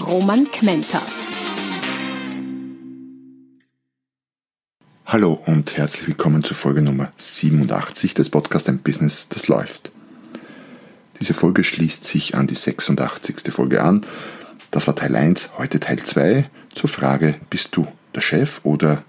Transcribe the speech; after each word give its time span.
Roman 0.00 0.44
Kmenter. 0.50 1.00
Hallo 5.06 5.40
und 5.46 5.76
herzlich 5.76 6.06
willkommen 6.06 6.44
zur 6.44 6.56
Folge 6.56 6.82
Nummer 6.82 7.12
87 7.16 8.12
des 8.12 8.28
Podcasts 8.28 8.68
Ein 8.68 8.78
Business, 8.78 9.28
das 9.30 9.48
läuft. 9.48 9.90
Diese 11.18 11.32
Folge 11.32 11.64
schließt 11.64 12.04
sich 12.04 12.34
an 12.34 12.46
die 12.46 12.54
86. 12.54 13.50
Folge 13.50 13.82
an. 13.82 14.02
Das 14.70 14.86
war 14.86 14.94
Teil 14.94 15.16
1, 15.16 15.56
heute 15.56 15.80
Teil 15.80 15.98
2 15.98 16.50
zur 16.74 16.90
Frage, 16.90 17.36
bist 17.48 17.74
du 17.74 17.88
der 18.14 18.20
Chef 18.20 18.60
oder 18.64 19.02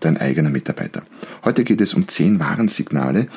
dein 0.00 0.16
eigener 0.16 0.50
Mitarbeiter? 0.50 1.04
Heute 1.44 1.62
geht 1.62 1.80
es 1.80 1.94
um 1.94 2.08
10 2.08 2.40
Warnsignale, 2.40 3.28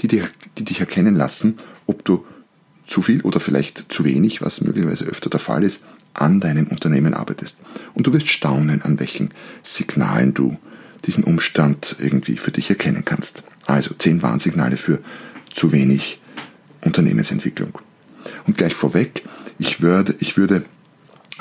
die, 0.00 0.08
dir, 0.08 0.28
die 0.56 0.64
dich 0.64 0.80
erkennen 0.80 1.14
lassen, 1.14 1.58
ob 1.86 2.04
du 2.06 2.24
zu 2.86 3.02
viel 3.02 3.20
oder 3.22 3.40
vielleicht 3.40 3.92
zu 3.92 4.04
wenig, 4.04 4.40
was 4.40 4.60
möglicherweise 4.60 5.04
öfter 5.04 5.30
der 5.30 5.40
Fall 5.40 5.62
ist, 5.62 5.84
an 6.14 6.40
deinem 6.40 6.68
Unternehmen 6.68 7.14
arbeitest. 7.14 7.58
Und 7.94 8.06
du 8.06 8.12
wirst 8.12 8.28
staunen, 8.28 8.82
an 8.82 8.98
welchen 9.00 9.30
Signalen 9.62 10.34
du 10.34 10.56
diesen 11.06 11.24
Umstand 11.24 11.96
irgendwie 11.98 12.36
für 12.36 12.50
dich 12.50 12.70
erkennen 12.70 13.04
kannst. 13.04 13.42
Also 13.66 13.94
zehn 13.94 14.22
Warnsignale 14.22 14.76
für 14.76 15.00
zu 15.52 15.72
wenig 15.72 16.20
Unternehmensentwicklung. 16.82 17.78
Und 18.46 18.56
gleich 18.56 18.74
vorweg, 18.74 19.22
ich 19.58 19.82
würde, 19.82 20.14
ich 20.18 20.36
würde 20.36 20.64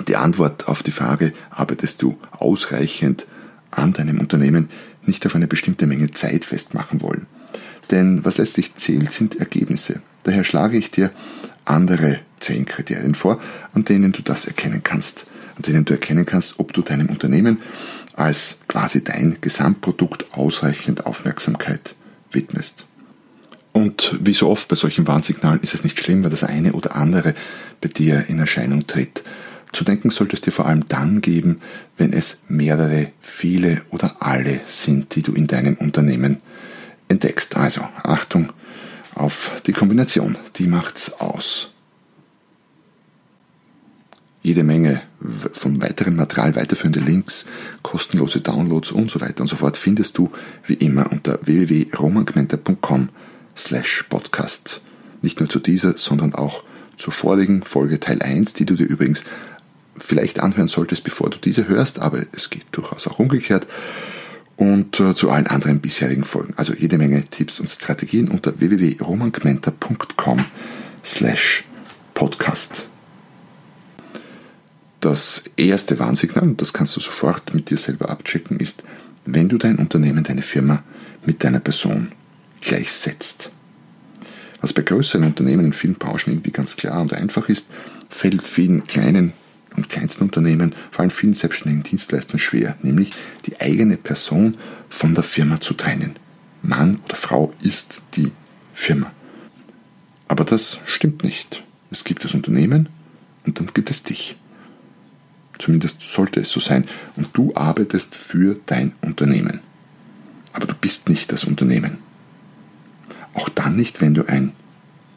die 0.08 0.16
Antwort 0.16 0.68
auf 0.68 0.84
die 0.84 0.92
Frage, 0.92 1.34
arbeitest 1.50 2.02
du 2.02 2.18
ausreichend 2.32 3.26
an 3.72 3.94
deinem 3.94 4.20
Unternehmen, 4.20 4.70
nicht 5.06 5.26
auf 5.26 5.36
eine 5.36 5.48
bestimmte 5.48 5.88
Menge 5.88 6.12
Zeit 6.12 6.46
festmachen 6.46 7.02
wollen. 7.02 7.28
Denn 7.92 8.24
was 8.24 8.38
letztlich 8.38 8.76
zählt, 8.76 9.12
sind 9.12 9.40
Ergebnisse. 9.40 10.02
Daher 10.24 10.44
schlage 10.44 10.78
ich 10.78 10.92
dir 10.92 11.12
andere 11.66 12.20
zehn 12.44 12.66
Kriterien 12.66 13.16
vor, 13.16 13.42
an 13.74 13.86
denen 13.86 14.12
du 14.12 14.22
das 14.22 14.46
erkennen 14.46 14.84
kannst. 14.84 15.26
An 15.56 15.64
denen 15.64 15.86
du 15.86 15.94
erkennen 15.94 16.26
kannst, 16.26 16.60
ob 16.60 16.74
du 16.74 16.82
deinem 16.82 17.10
Unternehmen 17.10 17.62
als 18.16 18.60
quasi 18.68 19.04
dein 19.04 19.38
Gesamtprodukt 19.42 20.34
ausreichend 20.34 21.06
Aufmerksamkeit 21.06 21.96
widmest. 22.32 22.86
Und 23.72 24.18
wie 24.22 24.34
so 24.34 24.50
oft 24.50 24.68
bei 24.68 24.76
solchen 24.76 25.08
Warnsignalen 25.08 25.60
ist 25.62 25.74
es 25.74 25.84
nicht 25.84 26.00
schlimm, 26.00 26.24
wenn 26.24 26.30
das 26.30 26.44
eine 26.44 26.74
oder 26.74 26.96
andere 26.96 27.34
bei 27.82 27.90
dir 27.90 28.26
in 28.28 28.40
Erscheinung 28.40 28.86
tritt. 28.86 29.24
Zu 29.72 29.84
denken 29.84 30.12
sollte 30.12 30.36
es 30.36 30.42
dir 30.42 30.52
vor 30.52 30.68
allem 30.68 30.88
dann 30.88 31.22
geben, 31.22 31.60
wenn 31.98 32.14
es 32.14 32.44
mehrere, 32.48 33.12
viele 33.22 33.82
oder 33.90 34.18
alle 34.20 34.62
sind, 34.68 35.16
die 35.16 35.24
du 35.24 35.34
in 35.34 35.48
deinem 35.48 35.74
Unternehmen 35.76 36.38
entdeckst. 37.08 37.58
Also 37.58 37.82
Achtung 38.04 38.54
auf 39.16 39.62
die 39.66 39.74
Kombination, 39.74 40.38
die 40.58 40.68
macht's 40.68 41.14
aus 41.14 41.73
jede 44.44 44.64
Menge 44.64 45.02
von 45.54 45.82
weiterem 45.82 46.18
Material, 46.18 46.56
weiterführende 46.56 47.00
Links, 47.00 47.46
kostenlose 47.82 48.42
Downloads 48.42 48.92
und 48.92 49.10
so 49.10 49.22
weiter 49.22 49.42
und 49.42 49.48
so 49.48 49.56
fort 49.56 49.78
findest 49.78 50.18
du 50.18 50.32
wie 50.68 50.74
immer 50.74 51.12
unter 51.12 51.40
www.romangmenta.com 51.42 53.10
slash 53.56 54.06
podcast. 54.10 54.82
Nicht 55.22 55.40
nur 55.40 55.50
zu 55.50 55.60
dieser, 55.60 55.98
sondern 55.98 56.36
auch 56.36 56.64
zur 56.98 57.14
vorigen 57.14 57.64
Folge 57.64 58.00
Teil 58.02 58.22
1, 58.22 58.54
die 58.54 58.66
du 58.66 58.76
dir 58.76 58.86
übrigens 58.86 59.24
vielleicht 59.98 60.42
anhören 60.42 60.68
solltest, 60.68 61.06
bevor 61.06 61.30
du 61.30 61.38
diese 61.38 61.68
hörst, 61.70 62.00
aber 62.00 62.26
es 62.34 62.50
geht 62.50 62.66
durchaus 62.74 63.08
auch 63.08 63.20
umgekehrt. 63.20 63.66
Und 64.56 65.00
äh, 65.00 65.16
zu 65.16 65.32
allen 65.32 65.48
anderen 65.48 65.80
bisherigen 65.80 66.26
Folgen. 66.26 66.54
Also 66.58 66.74
jede 66.74 67.00
Menge 67.00 67.24
Tipps 67.24 67.60
und 67.60 67.72
Strategien 67.72 68.28
unter 68.28 68.60
www.romangmenta.com 68.60 70.46
slash 71.04 71.64
podcast. 72.14 72.88
Das 75.04 75.44
erste 75.58 76.00
Warnsignal, 76.00 76.46
und 76.46 76.62
das 76.62 76.72
kannst 76.72 76.96
du 76.96 77.02
sofort 77.02 77.54
mit 77.54 77.70
dir 77.70 77.76
selber 77.76 78.08
abchecken, 78.10 78.58
ist, 78.58 78.84
wenn 79.26 79.50
du 79.50 79.58
dein 79.58 79.76
Unternehmen, 79.76 80.24
deine 80.24 80.42
Firma 80.42 80.82
mit 81.26 81.44
deiner 81.44 81.60
Person 81.60 82.14
gleichsetzt. 82.62 83.52
Was 84.62 84.72
bei 84.72 84.82
größeren 84.82 85.26
Unternehmen 85.26 85.66
in 85.66 85.74
vielen 85.74 85.96
Branchen 85.96 86.32
irgendwie 86.32 86.52
ganz 86.52 86.78
klar 86.78 87.02
und 87.02 87.12
einfach 87.12 87.50
ist, 87.50 87.68
fällt 88.10 88.44
vielen 88.44 88.86
kleinen 88.86 89.34
und 89.76 89.90
kleinsten 89.90 90.24
Unternehmen, 90.24 90.74
vor 90.90 91.02
allem 91.02 91.12
vielen 91.12 91.34
selbstständigen 91.34 91.84
Dienstleistern 91.84 92.40
schwer, 92.40 92.78
nämlich 92.82 93.12
die 93.46 93.60
eigene 93.60 93.98
Person 93.98 94.58
von 94.88 95.16
der 95.16 95.26
Firma 95.26 95.60
zu 95.60 95.74
trennen. 95.74 96.16
Mann 96.62 97.02
oder 97.04 97.18
Frau 97.18 97.54
ist 97.62 98.02
die 98.16 98.32
Firma. 98.74 99.12
Aber 100.30 100.46
das 100.46 100.80
stimmt 100.86 101.26
nicht. 101.26 101.62
Es 101.92 102.06
gibt 102.06 102.24
das 102.24 102.34
Unternehmen 102.34 102.88
und 103.46 103.60
dann 103.60 103.68
gibt 103.74 103.92
es 103.92 104.04
dich. 104.04 104.38
Zumindest 105.60 106.02
sollte 106.02 106.40
es 106.40 106.52
so 106.52 106.60
sein. 106.60 106.88
Und 107.16 107.30
du 107.34 107.54
arbeitest 107.56 108.16
für 108.16 108.58
dein 108.66 108.94
Unternehmen. 109.02 109.60
Aber 110.54 110.68
du 110.68 110.74
bist 110.74 111.10
nicht 111.10 111.32
das 111.32 111.44
Unternehmen. 111.44 111.98
Auch 113.34 113.50
dann 113.50 113.76
nicht, 113.76 114.02
wenn 114.02 114.14
du 114.14 114.28
ein, 114.28 114.54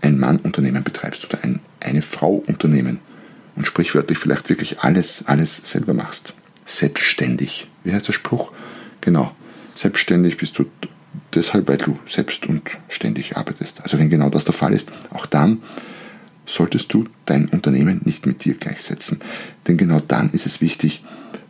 ein 0.00 0.18
Mann-Unternehmen 0.18 0.82
betreibst 0.82 1.24
oder 1.24 1.42
ein 1.42 1.60
eine 1.86 2.02
Frau-Unternehmen 2.02 3.00
und 3.54 3.66
sprichwörtlich 3.66 4.18
vielleicht 4.18 4.48
wirklich 4.48 4.80
alles, 4.80 5.24
alles 5.26 5.56
selber 5.64 5.94
machst. 5.94 6.34
Selbstständig. 6.64 7.68
Wie 7.84 7.92
heißt 7.92 8.08
der 8.08 8.12
Spruch? 8.12 8.52
Genau. 9.00 9.34
Selbstständig 9.74 10.36
bist 10.36 10.58
du 10.58 10.66
deshalb, 11.34 11.68
weil 11.68 11.78
du 11.78 11.98
selbst 12.06 12.46
und 12.46 12.62
ständig 12.88 13.36
arbeitest. 13.36 13.80
Also 13.82 13.98
wenn 13.98 14.10
genau 14.10 14.30
das 14.30 14.44
der 14.44 14.54
Fall 14.54 14.72
ist, 14.72 14.90
auch 15.10 15.26
dann 15.26 15.62
solltest 16.46 16.92
du 16.94 17.04
dein 17.24 17.48
Unternehmen 17.48 18.00
nicht 18.04 18.26
mit 18.26 18.44
dir 18.44 18.54
gleichsetzen. 18.54 19.20
Denn 19.66 19.76
genau 19.76 20.00
dann 20.00 20.30
ist 20.30 20.46
es 20.46 20.60
wichtig, 20.60 21.04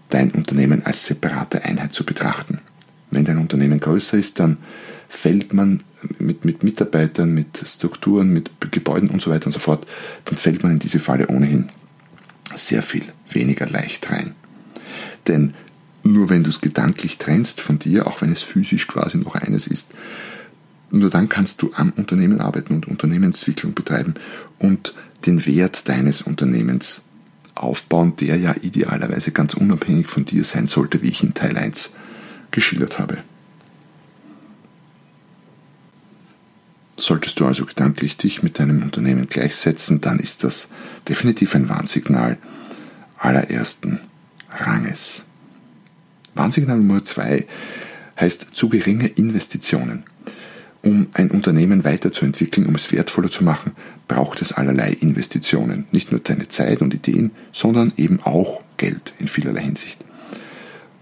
dein 0.09 0.31
Unternehmen 0.31 0.85
als 0.85 1.07
separate 1.07 1.65
Einheit 1.65 1.93
zu 1.93 2.05
betrachten. 2.05 2.61
Wenn 3.11 3.25
dein 3.25 3.39
Unternehmen 3.39 3.81
größer 3.81 4.17
ist, 4.17 4.41
dann 4.41 4.59
fällt 5.09 5.53
man 5.53 5.83
mit, 6.19 6.45
mit 6.45 6.63
Mitarbeitern, 6.63 7.33
mit 7.33 7.63
Strukturen, 7.67 8.33
mit 8.33 8.51
Gebäuden 8.71 9.11
und 9.11 9.23
so 9.23 9.31
weiter 9.31 9.47
und 9.47 9.53
so 9.53 9.59
fort, 9.59 9.87
dann 10.25 10.37
fällt 10.37 10.63
man 10.63 10.73
in 10.73 10.79
diese 10.79 10.99
Falle 10.99 11.29
ohnehin 11.29 11.69
sehr 12.55 12.83
viel 12.83 13.05
weniger 13.31 13.69
leicht 13.69 14.11
rein. 14.11 14.35
Denn 15.27 15.55
nur 16.03 16.31
wenn 16.31 16.45
du 16.45 16.51
es 16.51 16.61
gedanklich 16.61 17.19
trennst 17.19 17.61
von 17.61 17.79
dir, 17.79 18.07
auch 18.07 18.23
wenn 18.23 18.33
es 18.33 18.43
physisch 18.43 18.87
quasi 18.87 19.19
noch 19.19 19.35
eines 19.35 19.67
ist, 19.67 19.93
nur 20.91 21.11
dann 21.11 21.29
kannst 21.29 21.63
du 21.63 21.71
am 21.75 21.93
Unternehmen 21.97 22.41
arbeiten 22.41 22.75
und 22.75 22.89
Unternehmensentwicklung 22.89 23.75
betreiben 23.75 24.15
und 24.59 24.95
den 25.27 25.45
Wert 25.47 25.89
deines 25.89 26.23
Unternehmens 26.23 27.03
aufbauen, 27.55 28.15
der 28.17 28.37
ja 28.37 28.55
idealerweise 28.61 29.33
ganz 29.33 29.55
unabhängig 29.55 30.07
von 30.07 30.25
dir 30.25 30.45
sein 30.45 30.67
sollte, 30.67 31.03
wie 31.03 31.09
ich 31.09 31.23
in 31.23 31.35
Teil 31.35 31.57
1 31.57 31.95
geschildert 32.51 32.99
habe. 32.99 33.19
Solltest 36.99 37.41
du 37.41 37.47
also 37.47 37.67
gedanklich 37.67 38.17
dich 38.17 38.43
mit 38.43 38.59
deinem 38.59 38.83
Unternehmen 38.83 39.29
gleichsetzen, 39.29 40.01
dann 40.01 40.19
ist 40.19 40.45
das 40.45 40.69
definitiv 41.09 41.55
ein 41.55 41.69
Warnsignal 41.69 42.39
allerersten 43.19 44.01
Ranges. 44.51 45.25
Warnsignal 46.35 46.79
Nummer 46.79 47.05
2 47.05 47.47
heißt 48.19 48.47
zu 48.55 48.69
geringe 48.69 49.09
Investitionen. 49.09 50.05
Um 50.87 51.09
ein 51.15 51.33
Unternehmen 51.33 51.83
weiterzuentwickeln, 51.83 52.65
um 52.65 52.77
es 52.77 52.93
wertvoller 52.93 53.29
zu 53.29 53.43
machen, 53.43 53.73
braucht 54.07 54.41
es 54.41 54.53
allerlei 54.53 54.93
Investitionen. 54.93 55.85
Nicht 55.91 56.13
nur 56.13 56.21
deine 56.21 56.49
Zeit 56.49 56.81
und 56.81 56.95
Ideen, 56.95 57.33
sondern 57.51 57.93
eben 57.97 58.21
auch 58.23 58.63
Geld 58.77 59.13
in 59.19 59.27
vielerlei 59.27 59.63
Hinsicht. 59.63 59.99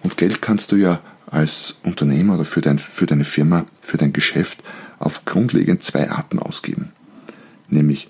Und 0.02 0.16
Geld 0.16 0.40
kannst 0.40 0.72
du 0.72 0.76
ja 0.76 1.02
als 1.26 1.80
Unternehmer 1.82 2.36
oder 2.36 2.46
für, 2.46 2.62
dein, 2.62 2.78
für 2.78 3.04
deine 3.04 3.26
Firma, 3.26 3.66
für 3.82 3.98
dein 3.98 4.14
Geschäft 4.14 4.64
auf 5.00 5.26
grundlegend 5.26 5.84
zwei 5.84 6.10
Arten 6.10 6.38
ausgeben. 6.38 6.92
Nämlich 7.68 8.08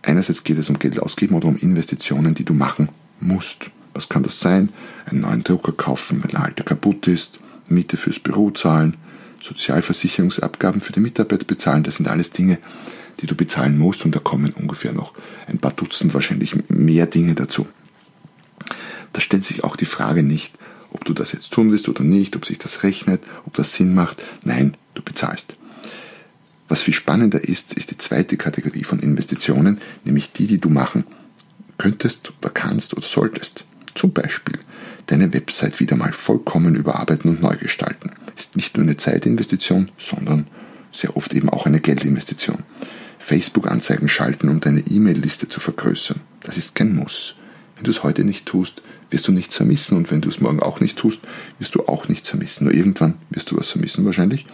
einerseits 0.00 0.44
geht 0.44 0.56
es 0.56 0.70
um 0.70 0.78
Geld 0.78 0.98
ausgeben 0.98 1.34
oder 1.34 1.48
um 1.48 1.58
Investitionen, 1.58 2.32
die 2.32 2.46
du 2.46 2.54
machen 2.54 2.88
musst. 3.20 3.70
Was 3.92 4.08
kann 4.08 4.22
das 4.22 4.40
sein? 4.40 4.70
Einen 5.04 5.20
neuen 5.20 5.44
Drucker 5.44 5.72
kaufen, 5.72 6.24
weil 6.24 6.30
der 6.30 6.42
alte 6.42 6.64
kaputt 6.64 7.06
ist, 7.06 7.38
Miete 7.68 7.98
fürs 7.98 8.18
Büro 8.18 8.50
zahlen, 8.50 8.96
Sozialversicherungsabgaben 9.42 10.80
für 10.80 10.92
die 10.92 11.00
Mitarbeiter 11.00 11.44
bezahlen. 11.44 11.82
Das 11.82 11.96
sind 11.96 12.08
alles 12.08 12.30
Dinge, 12.30 12.58
die 13.20 13.26
du 13.26 13.34
bezahlen 13.34 13.78
musst 13.78 14.04
und 14.04 14.14
da 14.14 14.20
kommen 14.20 14.52
ungefähr 14.52 14.92
noch 14.92 15.14
ein 15.46 15.58
paar 15.58 15.72
Dutzend, 15.72 16.14
wahrscheinlich 16.14 16.54
mehr 16.68 17.06
Dinge 17.06 17.34
dazu. 17.34 17.66
Da 19.12 19.20
stellt 19.20 19.44
sich 19.44 19.64
auch 19.64 19.76
die 19.76 19.86
Frage 19.86 20.22
nicht, 20.22 20.58
ob 20.90 21.04
du 21.04 21.12
das 21.12 21.32
jetzt 21.32 21.52
tun 21.52 21.70
willst 21.70 21.88
oder 21.88 22.02
nicht, 22.02 22.36
ob 22.36 22.44
sich 22.44 22.58
das 22.58 22.82
rechnet, 22.82 23.22
ob 23.44 23.54
das 23.54 23.72
Sinn 23.72 23.94
macht. 23.94 24.22
Nein, 24.44 24.76
du 24.94 25.02
bezahlst. 25.02 25.56
Was 26.68 26.82
viel 26.82 26.94
spannender 26.94 27.42
ist, 27.42 27.74
ist 27.74 27.90
die 27.90 27.98
zweite 27.98 28.36
Kategorie 28.36 28.84
von 28.84 28.98
Investitionen, 28.98 29.80
nämlich 30.04 30.32
die, 30.32 30.46
die 30.46 30.58
du 30.58 30.68
machen 30.68 31.04
könntest 31.78 32.32
oder 32.40 32.50
kannst 32.50 32.96
oder 32.96 33.06
solltest. 33.06 33.64
Zum 33.94 34.12
Beispiel 34.12 34.58
deine 35.06 35.32
Website 35.32 35.78
wieder 35.80 35.96
mal 35.96 36.12
vollkommen 36.12 36.74
überarbeiten 36.74 37.30
und 37.30 37.40
neu 37.40 37.56
gestalten. 37.56 38.10
Ist 38.36 38.56
nicht 38.56 38.76
nur 38.76 38.84
eine 38.84 38.96
Zeitinvestition, 38.96 39.90
sondern 39.98 40.46
sehr 40.92 41.16
oft 41.16 41.34
eben 41.34 41.48
auch 41.48 41.66
eine 41.66 41.80
Geldinvestition. 41.80 42.58
Facebook-Anzeigen 43.18 44.08
schalten, 44.08 44.48
um 44.48 44.60
deine 44.60 44.80
E-Mail-Liste 44.80 45.48
zu 45.48 45.60
vergrößern. 45.60 46.20
Das 46.42 46.56
ist 46.56 46.74
kein 46.74 46.94
Muss. 46.94 47.34
Wenn 47.74 47.84
du 47.84 47.90
es 47.90 48.02
heute 48.02 48.24
nicht 48.24 48.46
tust, 48.46 48.82
wirst 49.10 49.28
du 49.28 49.32
nichts 49.32 49.56
vermissen 49.56 49.96
und 49.96 50.10
wenn 50.10 50.20
du 50.20 50.28
es 50.28 50.40
morgen 50.40 50.60
auch 50.60 50.80
nicht 50.80 50.98
tust, 50.98 51.20
wirst 51.58 51.74
du 51.74 51.86
auch 51.86 52.08
nichts 52.08 52.30
vermissen. 52.30 52.64
Nur 52.64 52.74
irgendwann 52.74 53.14
wirst 53.30 53.50
du 53.50 53.56
was 53.56 53.70
vermissen 53.70 54.04
wahrscheinlich. 54.04 54.46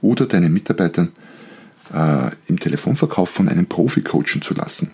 Oder 0.00 0.26
deine 0.26 0.50
Mitarbeiter 0.50 1.08
äh, 1.92 2.30
im 2.46 2.60
Telefonverkauf 2.60 3.30
von 3.30 3.48
einem 3.48 3.66
Profi 3.66 4.02
coachen 4.02 4.42
zu 4.42 4.54
lassen. 4.54 4.92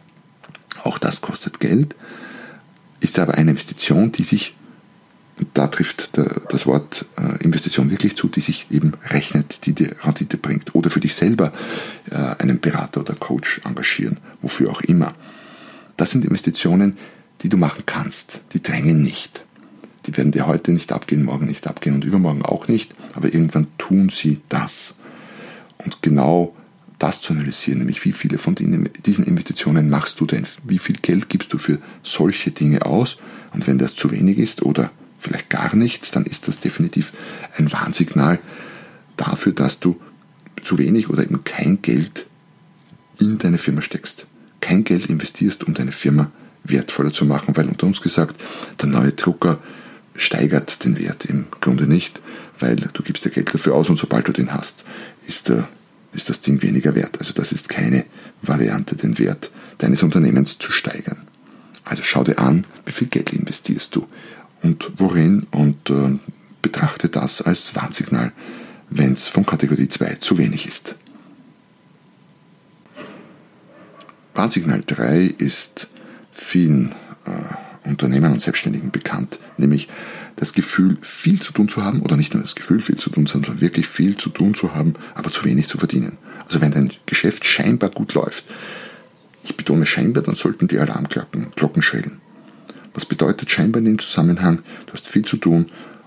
Auch 0.82 0.98
das 0.98 1.20
kostet 1.20 1.60
Geld, 1.60 1.94
ist 3.00 3.18
aber 3.18 3.34
eine 3.34 3.50
Investition, 3.52 4.12
die 4.12 4.22
sich, 4.22 4.54
da 5.52 5.66
trifft 5.66 6.16
der, 6.16 6.42
das 6.48 6.66
Wort 6.66 7.06
äh, 7.16 7.42
Investition 7.42 7.90
wirklich 7.90 8.16
zu, 8.16 8.28
die 8.28 8.40
sich 8.40 8.66
eben 8.70 8.92
rechnet, 9.06 9.66
die 9.66 9.72
dir 9.72 9.96
Rendite 10.02 10.36
bringt. 10.36 10.74
Oder 10.74 10.90
für 10.90 11.00
dich 11.00 11.14
selber 11.14 11.52
äh, 12.10 12.14
einen 12.14 12.60
Berater 12.60 13.00
oder 13.00 13.14
Coach 13.14 13.60
engagieren, 13.64 14.18
wofür 14.42 14.70
auch 14.70 14.80
immer. 14.82 15.12
Das 15.96 16.10
sind 16.10 16.24
Investitionen, 16.24 16.96
die 17.42 17.48
du 17.48 17.56
machen 17.56 17.82
kannst. 17.86 18.40
Die 18.52 18.62
drängen 18.62 19.02
nicht. 19.02 19.44
Die 20.06 20.16
werden 20.16 20.32
dir 20.32 20.46
heute 20.46 20.72
nicht 20.72 20.92
abgehen, 20.92 21.24
morgen 21.24 21.46
nicht 21.46 21.66
abgehen 21.66 21.94
und 21.94 22.04
übermorgen 22.04 22.42
auch 22.42 22.68
nicht, 22.68 22.94
aber 23.14 23.32
irgendwann 23.32 23.66
tun 23.78 24.10
sie 24.10 24.40
das. 24.48 24.96
Und 25.78 26.02
genau 26.02 26.54
das 26.98 27.20
zu 27.20 27.32
analysieren, 27.32 27.78
nämlich 27.78 28.04
wie 28.04 28.12
viele 28.12 28.38
von 28.38 28.54
diesen 28.54 29.24
Investitionen 29.24 29.90
machst 29.90 30.20
du 30.20 30.26
denn, 30.26 30.46
wie 30.64 30.78
viel 30.78 30.96
Geld 30.96 31.28
gibst 31.28 31.52
du 31.52 31.58
für 31.58 31.78
solche 32.02 32.50
Dinge 32.50 32.84
aus 32.86 33.16
und 33.52 33.66
wenn 33.66 33.78
das 33.78 33.96
zu 33.96 34.10
wenig 34.10 34.38
ist 34.38 34.62
oder 34.62 34.90
vielleicht 35.24 35.50
gar 35.50 35.74
nichts, 35.74 36.10
dann 36.10 36.24
ist 36.24 36.48
das 36.48 36.60
definitiv 36.60 37.12
ein 37.56 37.72
Warnsignal 37.72 38.38
dafür, 39.16 39.52
dass 39.52 39.80
du 39.80 40.00
zu 40.62 40.78
wenig 40.78 41.08
oder 41.10 41.22
eben 41.22 41.44
kein 41.44 41.82
Geld 41.82 42.26
in 43.18 43.38
deine 43.38 43.58
Firma 43.58 43.82
steckst. 43.82 44.26
Kein 44.60 44.84
Geld 44.84 45.06
investierst, 45.06 45.64
um 45.64 45.74
deine 45.74 45.92
Firma 45.92 46.30
wertvoller 46.62 47.12
zu 47.12 47.24
machen, 47.24 47.56
weil 47.56 47.68
unter 47.68 47.86
uns 47.86 48.00
gesagt, 48.00 48.40
der 48.80 48.88
neue 48.88 49.12
Drucker 49.12 49.58
steigert 50.16 50.84
den 50.84 50.98
Wert 50.98 51.24
im 51.26 51.46
Grunde 51.60 51.86
nicht, 51.86 52.20
weil 52.58 52.76
du 52.76 53.02
gibst 53.02 53.24
dir 53.24 53.30
Geld 53.30 53.52
dafür 53.52 53.74
aus 53.74 53.90
und 53.90 53.98
sobald 53.98 54.28
du 54.28 54.32
den 54.32 54.54
hast, 54.54 54.84
ist 55.26 55.48
der 55.48 55.68
ist 56.14 56.28
das 56.28 56.40
Ding 56.40 56.62
weniger 56.62 56.94
wert. 56.94 57.18
Also 57.18 57.32
das 57.32 57.52
ist 57.52 57.68
keine 57.68 58.04
Variante, 58.40 58.96
den 58.96 59.18
Wert 59.18 59.50
deines 59.78 60.02
Unternehmens 60.02 60.58
zu 60.58 60.70
steigern. 60.70 61.26
Also 61.84 62.02
schau 62.02 62.24
dir 62.24 62.38
an, 62.38 62.64
wie 62.86 62.92
viel 62.92 63.08
Geld 63.08 63.32
investierst 63.32 63.94
du 63.94 64.06
und 64.64 64.92
worin 64.96 65.46
und 65.50 65.90
äh, 65.90 66.18
betrachte 66.62 67.08
das 67.08 67.42
als 67.42 67.76
Warnsignal, 67.76 68.32
wenn 68.88 69.12
es 69.12 69.28
von 69.28 69.44
Kategorie 69.44 69.88
2 69.88 70.16
zu 70.16 70.38
wenig 70.38 70.66
ist. 70.66 70.96
Warnsignal 74.34 74.82
3 74.84 75.34
ist 75.38 75.88
vielen 76.32 76.92
äh, 77.26 77.88
Unternehmern 77.88 78.32
und 78.32 78.40
Selbstständigen 78.40 78.90
bekannt, 78.90 79.38
nämlich 79.58 79.88
das 80.36 80.54
Gefühl, 80.54 80.96
viel 81.02 81.40
zu 81.40 81.52
tun 81.52 81.68
zu 81.68 81.84
haben, 81.84 82.00
oder 82.00 82.16
nicht 82.16 82.32
nur 82.32 82.42
das 82.42 82.54
Gefühl, 82.54 82.80
viel 82.80 82.96
zu 82.96 83.10
tun, 83.10 83.26
sondern 83.26 83.60
wirklich 83.60 83.86
viel 83.86 84.16
zu 84.16 84.30
tun 84.30 84.54
zu 84.54 84.74
haben, 84.74 84.94
aber 85.14 85.30
zu 85.30 85.44
wenig 85.44 85.68
zu 85.68 85.78
verdienen. 85.78 86.16
Also 86.46 86.62
wenn 86.62 86.72
dein 86.72 86.90
Geschäft 87.06 87.44
scheinbar 87.44 87.90
gut 87.90 88.14
läuft, 88.14 88.44
ich 89.44 89.56
betone 89.56 89.84
scheinbar, 89.84 90.22
dann 90.22 90.34
sollten 90.34 90.68
die 90.68 90.78
Alarmglocken 90.78 91.52
Glocken 91.54 91.82
schrillen. 91.82 92.23
Was 92.94 93.04
bedeutet 93.04 93.50
scheinbar 93.50 93.80
in 93.80 93.86
dem 93.86 93.98
Zusammenhang, 93.98 94.62
du 94.86 94.92
hast 94.92 95.08
viel 95.08 95.24
zu 95.24 95.36
tun 95.36 95.66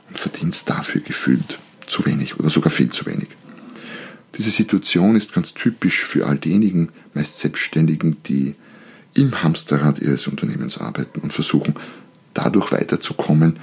und 0.10 0.18
verdienst 0.18 0.70
dafür 0.70 1.02
gefühlt 1.02 1.60
zu 1.86 2.06
wenig 2.06 2.40
oder 2.40 2.50
sogar 2.50 2.72
viel 2.72 2.90
zu 2.90 3.06
wenig. 3.06 3.30
Diese 4.38 4.52
Situation 4.52 5.16
ist 5.16 5.34
ganz 5.34 5.54
typisch 5.54 6.04
für 6.04 6.28
all 6.28 6.38
diejenigen, 6.38 6.90
meist 7.14 7.40
Selbstständigen, 7.40 8.18
die 8.24 8.56
im 9.14 9.42
Hamsterrad 9.42 10.00
ihres 10.00 10.28
Unternehmens 10.28 10.78
arbeiten 10.78 11.22
und 11.22 11.34
versuchen, 11.34 11.76
dadurch 12.34 12.72
weiterzukommen, 12.72 13.60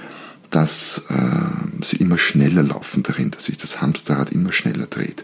dass 0.49 1.03
äh, 1.09 1.83
sie 1.83 1.97
immer 1.97 2.17
schneller 2.17 2.63
laufen 2.63 3.03
darin, 3.03 3.31
dass 3.31 3.45
sich 3.45 3.57
das 3.57 3.81
Hamsterrad 3.81 4.31
immer 4.31 4.51
schneller 4.51 4.87
dreht. 4.87 5.23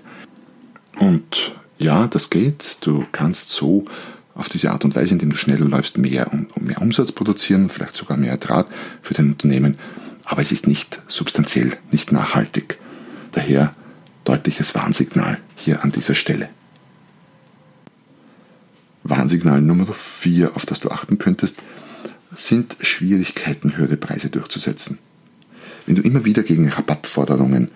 Und 0.97 1.53
ja, 1.77 2.07
das 2.07 2.29
geht. 2.29 2.77
Du 2.81 3.05
kannst 3.11 3.49
so 3.49 3.85
auf 4.35 4.49
diese 4.49 4.71
Art 4.71 4.85
und 4.85 4.95
Weise, 4.95 5.13
indem 5.13 5.31
du 5.31 5.37
schneller 5.37 5.65
läufst, 5.65 5.97
mehr 5.97 6.31
und 6.31 6.61
mehr 6.61 6.81
Umsatz 6.81 7.11
produzieren, 7.11 7.69
vielleicht 7.69 7.95
sogar 7.95 8.17
mehr 8.17 8.31
Ertrag 8.31 8.67
für 9.01 9.13
dein 9.13 9.31
Unternehmen. 9.31 9.77
Aber 10.23 10.41
es 10.41 10.51
ist 10.51 10.67
nicht 10.67 11.01
substanziell, 11.07 11.71
nicht 11.91 12.11
nachhaltig. 12.11 12.77
Daher 13.31 13.71
deutliches 14.23 14.75
Warnsignal 14.75 15.39
hier 15.55 15.83
an 15.83 15.91
dieser 15.91 16.15
Stelle. 16.15 16.49
Warnsignal 19.03 19.61
Nummer 19.61 19.91
4, 19.91 20.55
auf 20.55 20.65
das 20.65 20.79
du 20.79 20.89
achten 20.89 21.17
könntest, 21.17 21.57
sind 22.33 22.77
Schwierigkeiten, 22.81 23.75
höhere 23.75 23.97
Preise 23.97 24.29
durchzusetzen. 24.29 24.99
Wenn 25.85 25.95
du 25.95 26.01
immer 26.01 26.23
wieder 26.23 26.43
gegen 26.43 26.69
Rabattforderungen 26.69 27.71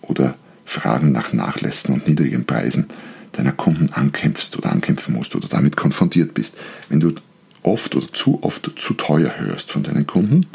oder 0.00 0.36
Fragen 0.64 1.12
nach 1.12 1.32
Nachlässen 1.32 1.94
und 1.94 2.06
niedrigen 2.06 2.44
Preisen 2.44 2.86
deiner 3.32 3.52
Kunden 3.52 3.92
ankämpfst 3.92 4.56
oder 4.56 4.72
ankämpfen 4.72 5.14
musst 5.14 5.34
oder 5.36 5.48
damit 5.48 5.76
konfrontiert 5.76 6.34
bist, 6.34 6.56
wenn 6.88 7.00
du 7.00 7.14
oft 7.62 7.94
oder 7.94 8.12
zu 8.12 8.42
oft 8.42 8.72
zu 8.76 8.94
teuer 8.94 9.34
hörst 9.38 9.70
von 9.70 9.82
deinen 9.82 10.06
Kunden, 10.06 10.46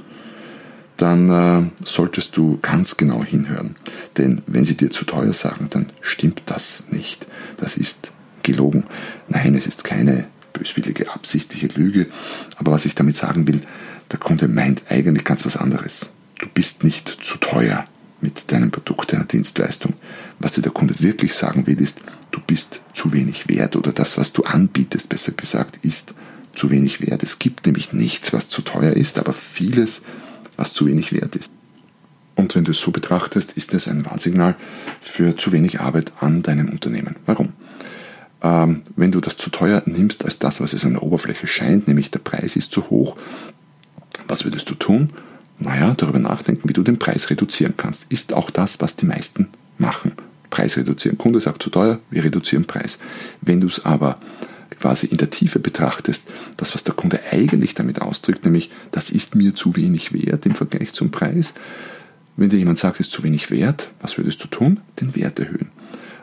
dann 0.97 1.29
äh, 1.29 1.85
solltest 1.85 2.37
du 2.37 2.59
ganz 2.61 2.97
genau 2.97 3.23
hinhören. 3.23 3.75
Denn 4.17 4.41
wenn 4.47 4.65
sie 4.65 4.77
dir 4.77 4.91
zu 4.91 5.05
teuer 5.05 5.33
sagen, 5.33 5.67
dann 5.69 5.91
stimmt 6.01 6.43
das 6.45 6.83
nicht. 6.91 7.27
Das 7.57 7.77
ist 7.77 8.11
gelogen. 8.43 8.85
Nein, 9.27 9.55
es 9.55 9.67
ist 9.67 9.83
keine 9.83 10.25
böswillige, 10.53 11.11
absichtliche 11.11 11.67
Lüge. 11.67 12.07
Aber 12.57 12.71
was 12.71 12.85
ich 12.85 12.95
damit 12.95 13.15
sagen 13.15 13.47
will, 13.47 13.61
der 14.11 14.19
Kunde 14.19 14.47
meint 14.47 14.83
eigentlich 14.89 15.23
ganz 15.23 15.45
was 15.45 15.57
anderes. 15.57 16.11
Du 16.39 16.47
bist 16.53 16.83
nicht 16.83 17.07
zu 17.07 17.37
teuer 17.37 17.85
mit 18.21 18.51
deinem 18.51 18.71
Produkt, 18.71 19.13
deiner 19.13 19.25
Dienstleistung. 19.25 19.93
Was 20.39 20.53
dir 20.53 20.61
der 20.61 20.71
Kunde 20.71 20.99
wirklich 20.99 21.33
sagen 21.33 21.67
will, 21.67 21.81
ist, 21.81 22.01
du 22.33 22.41
bist 22.45 22.81
zu 22.93 23.13
wenig 23.13 23.47
wert 23.47 23.75
oder 23.75 23.93
das, 23.93 24.17
was 24.17 24.33
du 24.33 24.43
anbietest, 24.43 25.07
besser 25.07 25.31
gesagt, 25.31 25.85
ist 25.85 26.13
zu 26.53 26.69
wenig 26.69 27.01
wert. 27.01 27.23
Es 27.23 27.39
gibt 27.39 27.65
nämlich 27.65 27.93
nichts, 27.93 28.33
was 28.33 28.49
zu 28.49 28.61
teuer 28.61 28.93
ist, 28.93 29.17
aber 29.17 29.33
vieles, 29.33 30.01
was 30.57 30.73
zu 30.73 30.85
wenig 30.85 31.13
wert 31.13 31.35
ist. 31.35 31.51
Und 32.35 32.55
wenn 32.55 32.65
du 32.65 32.71
es 32.71 32.79
so 32.79 32.91
betrachtest, 32.91 33.53
ist 33.53 33.73
es 33.73 33.87
ein 33.87 34.05
Warnsignal 34.05 34.55
für 35.01 35.37
zu 35.37 35.51
wenig 35.51 35.79
Arbeit 35.79 36.11
an 36.19 36.41
deinem 36.41 36.69
Unternehmen. 36.69 37.15
Warum? 37.25 37.53
Ähm, 38.41 38.81
wenn 38.95 39.11
du 39.11 39.21
das 39.21 39.37
zu 39.37 39.49
teuer 39.49 39.83
nimmst 39.85 40.25
als 40.25 40.39
das, 40.39 40.59
was 40.59 40.73
es 40.73 40.83
an 40.83 40.93
der 40.93 41.03
Oberfläche 41.03 41.47
scheint, 41.47 41.87
nämlich 41.87 42.11
der 42.11 42.19
Preis 42.19 42.55
ist 42.55 42.71
zu 42.71 42.89
hoch, 42.89 43.15
was 44.27 44.43
würdest 44.43 44.69
du 44.69 44.75
tun? 44.75 45.13
naja, 45.59 45.93
darüber 45.95 46.19
nachdenken, 46.19 46.67
wie 46.69 46.73
du 46.73 46.83
den 46.83 46.99
Preis 46.99 47.29
reduzieren 47.29 47.75
kannst. 47.77 48.05
Ist 48.09 48.33
auch 48.33 48.49
das, 48.49 48.81
was 48.81 48.95
die 48.95 49.05
meisten 49.05 49.49
machen. 49.77 50.13
Preis 50.53 50.77
reduzieren. 50.77 51.17
Kunde 51.17 51.41
sagt 51.41 51.63
zu 51.63 51.71
teuer, 51.71 51.99
wir 52.11 52.23
reduzieren 52.23 52.65
Preis. 52.65 52.99
Wenn 53.41 53.59
du 53.59 53.65
es 53.65 53.85
aber 53.85 54.19
quasi 54.79 55.07
in 55.07 55.17
der 55.17 55.31
Tiefe 55.31 55.57
betrachtest, 55.57 56.25
das, 56.57 56.75
was 56.75 56.83
der 56.83 56.93
Kunde 56.93 57.19
eigentlich 57.31 57.73
damit 57.73 58.03
ausdrückt, 58.03 58.45
nämlich, 58.45 58.69
das 58.91 59.09
ist 59.09 59.33
mir 59.33 59.55
zu 59.55 59.75
wenig 59.75 60.13
wert 60.13 60.45
im 60.45 60.53
Vergleich 60.53 60.93
zum 60.93 61.09
Preis. 61.09 61.55
Wenn 62.37 62.49
dir 62.49 62.59
jemand 62.59 62.77
sagt, 62.77 62.99
es 62.99 63.07
ist 63.07 63.13
zu 63.13 63.23
wenig 63.23 63.49
wert, 63.49 63.87
was 63.99 64.19
würdest 64.19 64.43
du 64.43 64.47
tun? 64.47 64.79
Den 65.01 65.15
Wert 65.15 65.39
erhöhen. 65.39 65.69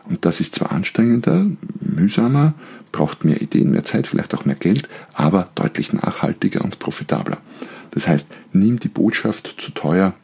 Und 0.09 0.25
das 0.25 0.39
ist 0.39 0.55
zwar 0.55 0.71
anstrengender, 0.71 1.47
mühsamer, 1.81 2.55
braucht 2.93 3.25
mehr 3.25 3.43
Ideen, 3.43 3.73
mehr 3.73 3.85
Zeit, 3.85 4.07
vielleicht 4.07 4.33
auch 4.33 4.45
mehr 4.45 4.55
Geld, 4.55 4.89
aber 5.13 5.51
deutlich 5.57 5.93
nachhaltiger 5.93 6.63
und 6.63 6.79
profitabler. 6.79 7.39
Das 7.91 8.07
heißt, 8.07 8.29
nimm 8.53 8.79
die 8.79 8.89
Botschaft 8.89 9.57
zu 9.59 9.73
teuer 9.73 10.15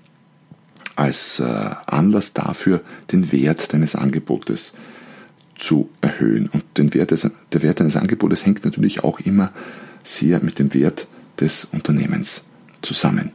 als 0.96 1.40
äh, 1.40 1.44
Anlass 1.86 2.32
dafür, 2.32 2.80
den 3.12 3.30
Wert 3.30 3.72
deines 3.72 3.94
Angebotes 3.94 4.72
zu 5.56 5.88
erhöhen. 6.00 6.48
Und 6.52 6.64
den 6.76 6.92
Wert 6.94 7.10
des, 7.12 7.30
der 7.52 7.62
Wert 7.62 7.80
deines 7.80 7.96
Angebotes 7.96 8.44
hängt 8.44 8.64
natürlich 8.64 9.04
auch 9.04 9.20
immer 9.20 9.52
sehr 10.02 10.42
mit 10.42 10.58
dem 10.58 10.74
Wert 10.74 11.06
des 11.38 11.66
Unternehmens 11.66 12.44
zusammen. 12.82 13.32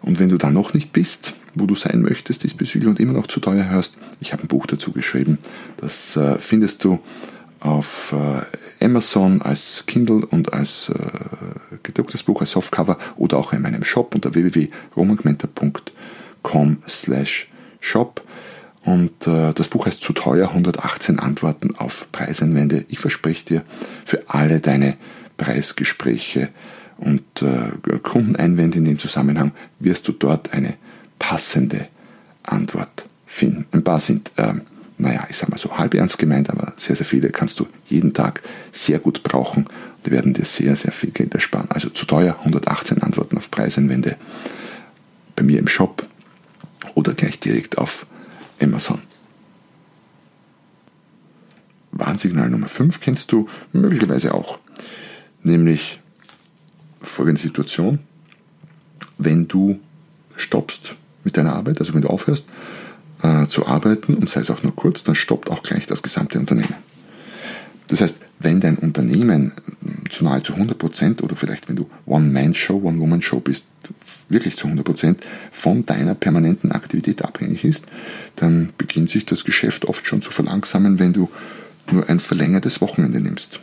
Und 0.00 0.18
wenn 0.18 0.30
du 0.30 0.38
da 0.38 0.50
noch 0.50 0.72
nicht 0.72 0.92
bist, 0.92 1.34
wo 1.54 1.66
du 1.66 1.74
sein 1.74 2.00
möchtest 2.00 2.44
diesbezüglich 2.44 2.88
und 2.88 3.00
immer 3.00 3.12
noch 3.12 3.26
zu 3.26 3.40
teuer 3.40 3.68
hörst, 3.68 3.98
ich 4.20 4.32
habe 4.32 4.44
ein 4.44 4.48
Buch 4.48 4.66
dazu 4.66 4.92
geschrieben. 4.92 5.38
Das 5.76 6.16
äh, 6.16 6.38
findest 6.38 6.84
du 6.84 7.00
auf 7.58 8.14
äh, 8.14 8.84
Amazon 8.84 9.42
als 9.42 9.84
Kindle 9.86 10.24
und 10.24 10.54
als 10.54 10.90
gedrucktes 11.82 12.22
Buch, 12.22 12.40
als 12.40 12.52
Softcover 12.52 12.96
oder 13.16 13.36
auch 13.36 13.52
in 13.52 13.60
meinem 13.60 13.84
Shop 13.84 14.14
unter 14.14 14.32
www.romangmenta.com 14.32 15.72
shop. 17.80 18.22
Und 18.84 19.26
äh, 19.26 19.52
das 19.52 19.68
Buch 19.68 19.86
heißt 19.86 20.02
Zu 20.02 20.12
teuer 20.12 20.48
118 20.48 21.18
Antworten 21.18 21.76
auf 21.76 22.10
Preiseinwände. 22.12 22.84
Ich 22.88 22.98
verspreche 22.98 23.44
dir, 23.44 23.62
für 24.04 24.22
alle 24.28 24.60
deine 24.60 24.96
Preisgespräche 25.36 26.48
und 26.98 27.22
äh, 27.42 27.98
Kundeneinwände 27.98 28.78
in 28.78 28.84
dem 28.84 28.98
Zusammenhang 28.98 29.52
wirst 29.78 30.06
du 30.08 30.12
dort 30.12 30.52
eine 30.52 30.74
passende 31.18 31.88
Antwort 32.42 33.06
finden. 33.26 33.66
Ein 33.72 33.84
paar 33.84 34.00
sind, 34.00 34.32
äh, 34.36 34.54
naja, 34.98 35.26
ich 35.30 35.36
sage 35.36 35.52
mal 35.52 35.58
so 35.58 35.76
halb 35.78 35.94
ernst 35.94 36.18
gemeint, 36.18 36.50
aber 36.50 36.72
sehr, 36.76 36.96
sehr 36.96 37.06
viele 37.06 37.30
kannst 37.30 37.58
du 37.60 37.66
jeden 37.86 38.12
Tag 38.12 38.42
sehr 38.72 38.98
gut 38.98 39.22
brauchen. 39.22 39.66
Die 40.04 40.10
werden 40.10 40.34
dir 40.34 40.44
sehr, 40.44 40.76
sehr 40.76 40.92
viel 40.92 41.10
Geld 41.10 41.34
ersparen. 41.34 41.70
Also 41.70 41.90
zu 41.90 42.06
teuer 42.06 42.36
118 42.40 43.02
Antworten 43.02 43.36
auf 43.36 43.50
Preiseinwände 43.50 44.16
bei 45.36 45.42
mir 45.42 45.58
im 45.58 45.68
Shop 45.68 46.06
oder 46.94 47.14
gleich 47.14 47.38
direkt 47.40 47.78
auf 47.78 48.06
Amazon. 48.60 49.00
Warnsignal 51.92 52.48
Nummer 52.50 52.68
5 52.68 53.00
kennst 53.00 53.32
du 53.32 53.48
möglicherweise 53.72 54.34
auch, 54.34 54.58
nämlich 55.42 56.00
folgende 57.02 57.40
Situation. 57.40 57.98
Wenn 59.18 59.48
du 59.48 59.78
stoppst 60.36 60.94
mit 61.24 61.36
deiner 61.36 61.54
Arbeit, 61.54 61.80
also 61.80 61.94
wenn 61.94 62.02
du 62.02 62.08
aufhörst 62.08 62.46
äh, 63.22 63.46
zu 63.46 63.66
arbeiten, 63.66 64.14
und 64.14 64.30
sei 64.30 64.40
es 64.40 64.50
auch 64.50 64.62
nur 64.62 64.74
kurz, 64.74 65.02
dann 65.02 65.14
stoppt 65.14 65.50
auch 65.50 65.62
gleich 65.62 65.86
das 65.86 66.02
gesamte 66.02 66.38
Unternehmen. 66.38 66.74
Das 67.88 68.00
heißt, 68.00 68.16
wenn 68.40 68.60
dein 68.60 68.76
Unternehmen 68.76 69.52
zu 70.08 70.24
nahezu 70.24 70.54
100% 70.54 71.22
oder 71.22 71.36
vielleicht 71.36 71.68
wenn 71.68 71.76
du 71.76 71.88
One-Man-Show, 72.06 72.82
One-Woman-Show 72.82 73.40
bist, 73.40 73.66
wirklich 74.28 74.56
zu 74.56 74.66
100% 74.66 75.16
von 75.50 75.86
deiner 75.86 76.14
permanenten 76.14 76.72
Aktivität 76.72 77.22
abhängig 77.22 77.64
ist, 77.64 77.86
dann 78.36 78.70
beginnt 78.78 79.10
sich 79.10 79.26
das 79.26 79.44
Geschäft 79.44 79.84
oft 79.84 80.06
schon 80.06 80.22
zu 80.22 80.30
verlangsamen, 80.30 80.98
wenn 80.98 81.12
du 81.12 81.30
nur 81.92 82.08
ein 82.08 82.20
verlängertes 82.20 82.80
Wochenende 82.80 83.20
nimmst. 83.20 83.60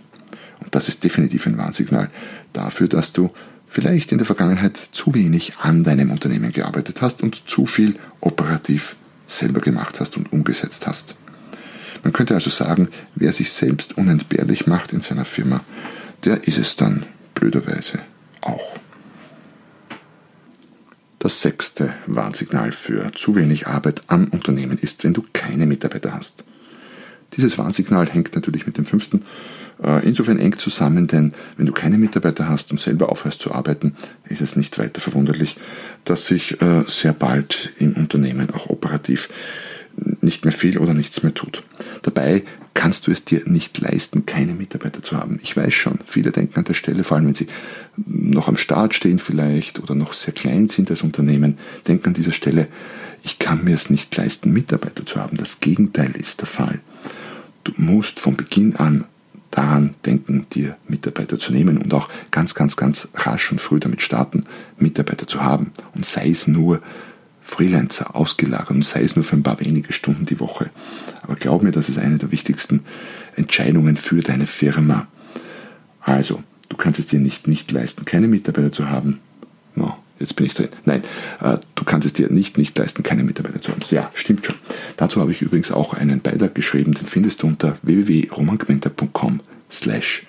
Und 0.63 0.73
das 0.75 0.87
ist 0.89 1.03
definitiv 1.03 1.47
ein 1.47 1.57
Warnsignal 1.57 2.09
dafür, 2.53 2.87
dass 2.87 3.13
du 3.13 3.31
vielleicht 3.67 4.11
in 4.11 4.17
der 4.17 4.25
Vergangenheit 4.25 4.77
zu 4.77 5.13
wenig 5.13 5.57
an 5.57 5.83
deinem 5.83 6.11
Unternehmen 6.11 6.51
gearbeitet 6.51 7.01
hast 7.01 7.23
und 7.23 7.49
zu 7.49 7.65
viel 7.65 7.95
operativ 8.21 8.95
selber 9.27 9.59
gemacht 9.59 9.99
hast 9.99 10.17
und 10.17 10.31
umgesetzt 10.31 10.87
hast. 10.87 11.15
Man 12.03 12.13
könnte 12.13 12.33
also 12.33 12.49
sagen, 12.49 12.89
wer 13.15 13.31
sich 13.33 13.51
selbst 13.51 13.97
unentbehrlich 13.97 14.67
macht 14.67 14.93
in 14.93 15.01
seiner 15.01 15.25
Firma, 15.25 15.61
der 16.25 16.47
ist 16.47 16.57
es 16.57 16.75
dann 16.75 17.05
blöderweise 17.35 17.99
auch. 18.41 18.77
Das 21.19 21.41
sechste 21.41 21.93
Warnsignal 22.05 22.71
für 22.71 23.11
zu 23.13 23.35
wenig 23.35 23.67
Arbeit 23.67 24.03
am 24.07 24.27
Unternehmen 24.27 24.77
ist, 24.77 25.03
wenn 25.03 25.13
du 25.13 25.23
keine 25.33 25.65
Mitarbeiter 25.65 26.13
hast. 26.13 26.43
Dieses 27.35 27.57
Warnsignal 27.57 28.07
hängt 28.09 28.35
natürlich 28.35 28.65
mit 28.65 28.77
dem 28.77 28.85
fünften 28.85 29.25
äh, 29.83 30.05
insofern 30.07 30.39
eng 30.39 30.57
zusammen, 30.57 31.07
denn 31.07 31.31
wenn 31.57 31.65
du 31.65 31.73
keine 31.73 31.97
Mitarbeiter 31.97 32.47
hast 32.47 32.71
und 32.71 32.79
selber 32.79 33.09
aufhörst 33.09 33.41
zu 33.41 33.51
arbeiten, 33.51 33.95
ist 34.29 34.41
es 34.41 34.55
nicht 34.55 34.77
weiter 34.79 35.01
verwunderlich, 35.01 35.57
dass 36.03 36.27
sich 36.27 36.61
äh, 36.61 36.83
sehr 36.87 37.13
bald 37.13 37.71
im 37.77 37.93
Unternehmen 37.93 38.49
auch 38.51 38.69
operativ 38.69 39.29
nicht 40.21 40.45
mehr 40.45 40.51
viel 40.51 40.77
oder 40.77 40.93
nichts 40.93 41.23
mehr 41.23 41.33
tut. 41.33 41.63
Dabei 42.03 42.43
kannst 42.73 43.07
du 43.07 43.11
es 43.11 43.25
dir 43.25 43.41
nicht 43.45 43.79
leisten, 43.79 44.25
keine 44.25 44.53
Mitarbeiter 44.53 45.01
zu 45.01 45.17
haben. 45.17 45.39
Ich 45.41 45.57
weiß 45.57 45.73
schon, 45.73 45.99
viele 46.05 46.31
denken 46.31 46.59
an 46.59 46.65
der 46.65 46.75
Stelle, 46.75 47.03
vor 47.03 47.17
allem 47.17 47.27
wenn 47.27 47.35
sie 47.35 47.47
noch 47.95 48.47
am 48.47 48.57
Start 48.57 48.93
stehen 48.93 49.17
vielleicht 49.17 49.79
oder 49.79 49.95
noch 49.95 50.13
sehr 50.13 50.33
klein 50.33 50.67
sind 50.67 50.91
als 50.91 51.01
Unternehmen, 51.01 51.57
denken 51.87 52.09
an 52.09 52.13
dieser 52.13 52.33
Stelle, 52.33 52.67
ich 53.23 53.39
kann 53.39 53.63
mir 53.63 53.73
es 53.73 53.89
nicht 53.89 54.15
leisten, 54.15 54.53
Mitarbeiter 54.53 55.05
zu 55.05 55.19
haben. 55.19 55.37
Das 55.37 55.59
Gegenteil 55.59 56.11
ist 56.15 56.41
der 56.41 56.47
Fall. 56.47 56.79
Du 57.63 57.73
musst 57.77 58.19
von 58.19 58.37
Beginn 58.37 58.75
an 58.75 59.05
daran 59.49 59.95
denken, 60.05 60.45
dir 60.53 60.77
Mitarbeiter 60.87 61.39
zu 61.39 61.51
nehmen 61.51 61.79
und 61.79 61.93
auch 61.93 62.09
ganz, 62.29 62.53
ganz, 62.53 62.75
ganz 62.75 63.07
rasch 63.15 63.51
und 63.51 63.59
früh 63.59 63.79
damit 63.79 64.01
starten, 64.01 64.43
Mitarbeiter 64.77 65.27
zu 65.27 65.43
haben. 65.43 65.71
Und 65.95 66.05
sei 66.05 66.29
es 66.29 66.47
nur 66.47 66.81
Freelancer 67.47 68.13
ausgelagert 68.15 68.71
und 68.71 68.85
sei 68.85 69.01
es 69.01 69.15
nur 69.15 69.23
für 69.23 69.37
ein 69.37 69.43
paar 69.43 69.59
wenige 69.61 69.93
Stunden 69.93 70.25
die 70.25 70.39
Woche. 70.41 70.69
Aber 71.23 71.35
glaub 71.35 71.63
mir, 71.63 71.71
das 71.71 71.87
ist 71.87 71.97
eine 71.97 72.17
der 72.17 72.31
wichtigsten 72.31 72.81
Entscheidungen 73.37 73.95
für 73.95 74.19
deine 74.19 74.45
Firma. 74.45 75.07
Also, 76.01 76.43
du 76.67 76.75
kannst 76.75 76.99
es 76.99 77.07
dir 77.07 77.19
nicht, 77.19 77.47
nicht 77.47 77.71
leisten, 77.71 78.03
keine 78.03 78.27
Mitarbeiter 78.27 78.73
zu 78.73 78.89
haben. 78.89 79.21
No, 79.75 79.95
jetzt 80.19 80.35
bin 80.35 80.45
ich 80.45 80.55
drin. 80.55 80.67
Nein, 80.83 81.03
äh, 81.41 81.57
du 81.75 81.85
kannst 81.85 82.05
es 82.05 82.13
dir 82.13 82.29
nicht, 82.29 82.57
nicht 82.57 82.77
leisten, 82.77 83.01
keine 83.01 83.23
Mitarbeiter 83.23 83.61
zu 83.61 83.71
haben. 83.71 83.81
Ja, 83.89 84.11
stimmt 84.13 84.45
schon. 84.45 84.57
Dazu 84.97 85.21
habe 85.21 85.31
ich 85.31 85.41
übrigens 85.41 85.71
auch 85.71 85.93
einen 85.93 86.19
Beitrag 86.19 86.53
geschrieben, 86.53 86.95
den 86.95 87.05
findest 87.05 87.43
du 87.43 87.47
unter 87.47 87.77
www.romangmenta.com 87.81 89.39
slash 89.71 90.25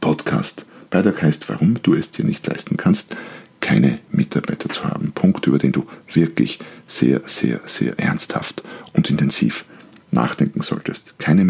podcast. 0.00 0.66
Beitrag 0.90 1.22
heißt, 1.22 1.48
warum 1.48 1.80
du 1.80 1.94
es 1.94 2.10
dir 2.10 2.24
nicht 2.24 2.44
leisten 2.46 2.76
kannst, 2.76 3.16
keine 3.64 3.98
Mitarbeiter 4.10 4.68
zu 4.68 4.84
haben. 4.84 5.12
Punkt, 5.12 5.46
über 5.46 5.56
den 5.56 5.72
du 5.72 5.86
wirklich 6.12 6.58
sehr, 6.86 7.22
sehr, 7.24 7.62
sehr 7.64 7.98
ernsthaft 7.98 8.62
und 8.92 9.08
intensiv 9.08 9.64
nachdenken 10.10 10.60
solltest. 10.60 11.18
Keine 11.18 11.46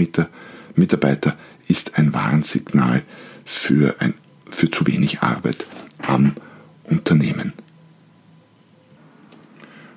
Mitarbeiter 0.77 1.37
ist 1.67 1.99
ein 1.99 2.15
Warnsignal 2.15 3.03
für, 3.45 3.97
ein, 3.99 4.15
für 4.49 4.71
zu 4.71 4.87
wenig 4.87 5.23
Arbeit 5.23 5.67
am 6.07 6.35
Unternehmen. 6.85 7.53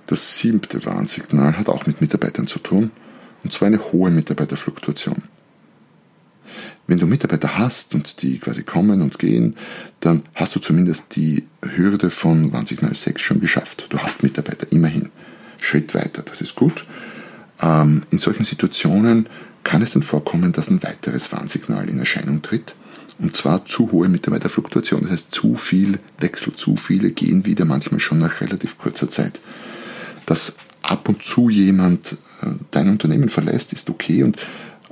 Das 0.07 0.39
siebte 0.39 0.83
Warnsignal 0.85 1.55
hat 1.55 1.69
auch 1.69 1.85
mit 1.85 2.01
Mitarbeitern 2.01 2.47
zu 2.47 2.57
tun, 2.57 2.89
und 3.43 3.53
zwar 3.53 3.67
eine 3.67 3.91
hohe 3.91 4.09
Mitarbeiterfluktuation. 4.09 5.21
Wenn 6.87 6.99
du 6.99 7.05
Mitarbeiter 7.05 7.57
hast 7.57 7.93
und 7.93 8.21
die 8.21 8.39
quasi 8.39 8.63
kommen 8.63 9.01
und 9.01 9.19
gehen, 9.19 9.55
dann 9.99 10.23
hast 10.33 10.55
du 10.55 10.59
zumindest 10.59 11.15
die 11.17 11.45
Hürde 11.61 12.09
von 12.09 12.53
Warnsignal 12.53 12.95
6 12.95 13.21
schon 13.21 13.41
geschafft. 13.41 13.87
Du 13.89 13.99
hast 13.99 14.23
Mitarbeiter, 14.23 14.71
immerhin. 14.71 15.09
Schritt 15.59 15.93
weiter, 15.93 16.21
das 16.23 16.39
ist 16.39 16.55
gut. 16.55 16.85
Ähm, 17.61 18.03
in 18.09 18.19
solchen 18.19 18.45
Situationen 18.45 19.27
kann 19.63 19.81
es 19.81 19.91
dann 19.91 20.03
vorkommen, 20.03 20.53
dass 20.53 20.69
ein 20.69 20.81
weiteres 20.81 21.31
Warnsignal 21.31 21.89
in 21.89 21.99
Erscheinung 21.99 22.41
tritt. 22.41 22.73
Und 23.19 23.35
zwar 23.35 23.65
zu 23.65 23.91
hohe 23.91 24.07
Mitarbeiterfluktuation. 24.07 25.01
Das 25.01 25.11
heißt, 25.11 25.31
zu 25.31 25.55
viel 25.55 25.99
Wechsel, 26.19 26.53
zu 26.53 26.77
viele 26.77 27.11
gehen 27.11 27.45
wieder, 27.45 27.65
manchmal 27.65 27.99
schon 27.99 28.19
nach 28.19 28.41
relativ 28.41 28.77
kurzer 28.77 29.09
Zeit. 29.09 29.39
Dass 30.25 30.55
ab 30.83 31.09
und 31.09 31.23
zu 31.23 31.49
jemand 31.49 32.13
äh, 32.41 32.47
dein 32.71 32.89
Unternehmen 32.89 33.29
verlässt, 33.29 33.73
ist 33.73 33.89
okay 33.89 34.23
und 34.23 34.37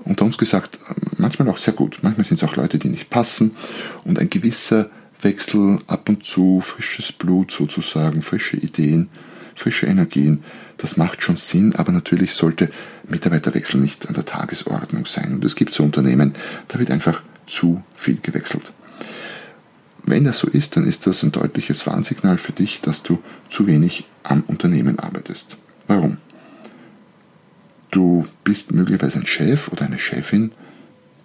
unter 0.05 0.25
uns 0.25 0.37
gesagt, 0.37 0.79
manchmal 1.17 1.49
auch 1.49 1.57
sehr 1.57 1.73
gut. 1.73 1.99
Manchmal 2.01 2.25
sind 2.25 2.41
es 2.41 2.47
auch 2.47 2.55
Leute, 2.55 2.77
die 2.77 2.89
nicht 2.89 3.09
passen 3.09 3.55
und 4.03 4.19
ein 4.19 4.29
gewisser 4.29 4.89
Wechsel 5.21 5.79
ab 5.87 6.09
und 6.09 6.23
zu, 6.23 6.61
frisches 6.61 7.11
Blut 7.11 7.51
sozusagen, 7.51 8.21
frische 8.21 8.57
Ideen, 8.57 9.09
frische 9.55 9.87
Energien, 9.87 10.43
das 10.77 10.97
macht 10.97 11.23
schon 11.23 11.37
Sinn, 11.37 11.75
aber 11.75 11.91
natürlich 11.91 12.33
sollte 12.33 12.69
Mitarbeiterwechsel 13.07 13.79
nicht 13.79 14.07
an 14.07 14.13
der 14.13 14.25
Tagesordnung 14.25 15.05
sein. 15.05 15.33
Und 15.33 15.45
es 15.45 15.55
gibt 15.55 15.73
so 15.73 15.83
Unternehmen, 15.83 16.33
da 16.67 16.79
wird 16.79 16.91
einfach 16.91 17.21
zu 17.47 17.81
viel 17.95 18.19
gewechselt. 18.21 18.71
Wenn 20.03 20.25
das 20.25 20.39
so 20.39 20.47
ist, 20.47 20.75
dann 20.75 20.85
ist 20.85 21.07
das 21.07 21.23
ein 21.23 21.31
deutliches 21.31 21.87
Warnsignal 21.87 22.37
für 22.37 22.51
dich, 22.51 22.81
dass 22.81 23.01
du 23.01 23.19
zu 23.49 23.65
wenig 23.65 24.05
am 24.23 24.43
Unternehmen 24.45 24.99
arbeitest. 24.99 25.57
Warum? 25.87 26.17
Du 27.95 28.27
bist 28.43 28.73
möglicherweise 28.73 29.19
ein 29.19 29.25
Chef 29.25 29.69
oder 29.69 29.85
eine 29.85 29.97
Chefin, 29.97 30.51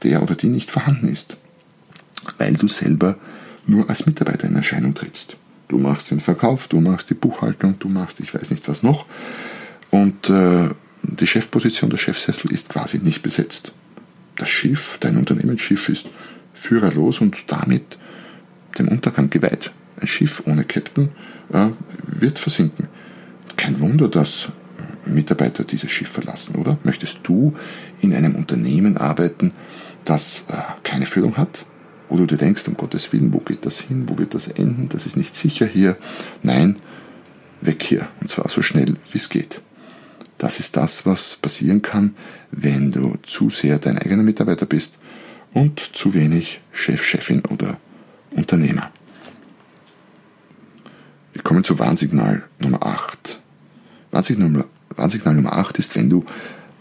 der 0.05 0.23
oder 0.23 0.37
die 0.37 0.47
nicht 0.47 0.71
vorhanden 0.71 1.09
ist, 1.09 1.37
weil 2.39 2.53
du 2.53 2.69
selber 2.69 3.17
nur 3.67 3.91
als 3.91 4.07
Mitarbeiter 4.07 4.47
in 4.47 4.55
Erscheinung 4.55 4.95
trittst. 4.95 5.37
Du 5.67 5.79
machst 5.79 6.13
den 6.13 6.21
Verkauf, 6.21 6.69
du 6.69 6.81
machst 6.81 7.11
die 7.11 7.15
Buchhaltung, 7.15 7.77
du 7.81 7.89
machst 7.89 8.21
ich 8.21 8.33
weiß 8.33 8.51
nicht 8.51 8.69
was 8.69 8.85
noch 8.85 9.07
und 9.91 10.31
äh, 10.31 10.69
die 11.03 11.27
Chefposition, 11.27 11.91
der 11.91 11.99
Chefsessel 11.99 12.53
ist 12.53 12.69
quasi 12.69 12.99
nicht 12.99 13.23
besetzt. 13.23 13.73
Das 14.37 14.49
Schiff, 14.49 14.97
dein 15.01 15.17
Unternehmensschiff 15.17 15.89
ist 15.89 16.07
führerlos 16.55 17.21
und 17.21 17.37
damit 17.49 17.99
dem 18.79 18.87
Untergang 18.87 19.29
geweiht. 19.29 19.73
Ein 20.01 20.07
Schiff 20.07 20.45
ohne 20.47 20.63
Captain 20.63 21.09
äh, 21.53 21.71
wird 22.07 22.39
versinken. 22.39 22.87
Kein 23.57 23.81
Wunder, 23.81 24.07
dass 24.07 24.51
Mitarbeiter 25.07 25.65
dieses 25.65 25.91
Schiff 25.91 26.09
verlassen, 26.09 26.57
oder? 26.57 26.79
Möchtest 26.85 27.21
du 27.25 27.55
in 28.01 28.15
einem 28.15 28.35
Unternehmen 28.35 28.97
arbeiten, 28.97 29.53
das 30.05 30.47
äh, 30.49 30.55
keine 30.83 31.07
Führung 31.07 31.37
hat? 31.37 31.65
Wo 32.09 32.17
du 32.17 32.27
dir 32.27 32.37
denkst, 32.37 32.67
um 32.67 32.77
Gottes 32.77 33.13
Willen, 33.13 33.33
wo 33.33 33.39
geht 33.39 33.65
das 33.65 33.81
hin? 33.81 34.09
Wo 34.09 34.19
wird 34.19 34.35
das 34.35 34.49
enden? 34.49 34.89
Das 34.89 35.07
ist 35.07 35.17
nicht 35.17 35.37
sicher 35.37 35.67
hier. 35.67 35.97
Nein, 36.43 36.77
weg 37.61 37.83
hier. 37.83 38.09
Und 38.21 38.31
zwar 38.31 38.49
so 38.49 38.63
schnell, 38.63 38.97
wie 39.13 39.19
es 39.19 39.29
geht. 39.29 39.61
Das 40.39 40.59
ist 40.59 40.77
das, 40.77 41.07
was 41.07 41.37
passieren 41.37 41.83
kann, 41.83 42.15
wenn 42.51 42.91
du 42.91 43.15
zu 43.23 43.51
sehr 43.51 43.79
dein 43.79 43.99
eigener 43.99 44.23
Mitarbeiter 44.23 44.67
bist 44.67 44.99
und 45.53 45.81
zu 45.81 46.15
wenig 46.15 46.61
Chef, 46.73 47.05
Chefin 47.05 47.43
oder 47.45 47.79
Unternehmer. 48.31 48.91
Wir 51.33 51.43
kommen 51.43 51.63
zu 51.63 51.79
Warnsignal 51.79 52.43
Nummer 52.59 52.83
8. 52.85 53.39
Warnsignal, 54.11 54.65
Warnsignal 54.97 55.35
Nummer 55.35 55.55
8 55.55 55.79
ist, 55.79 55.97
wenn 55.97 56.11
du 56.11 56.25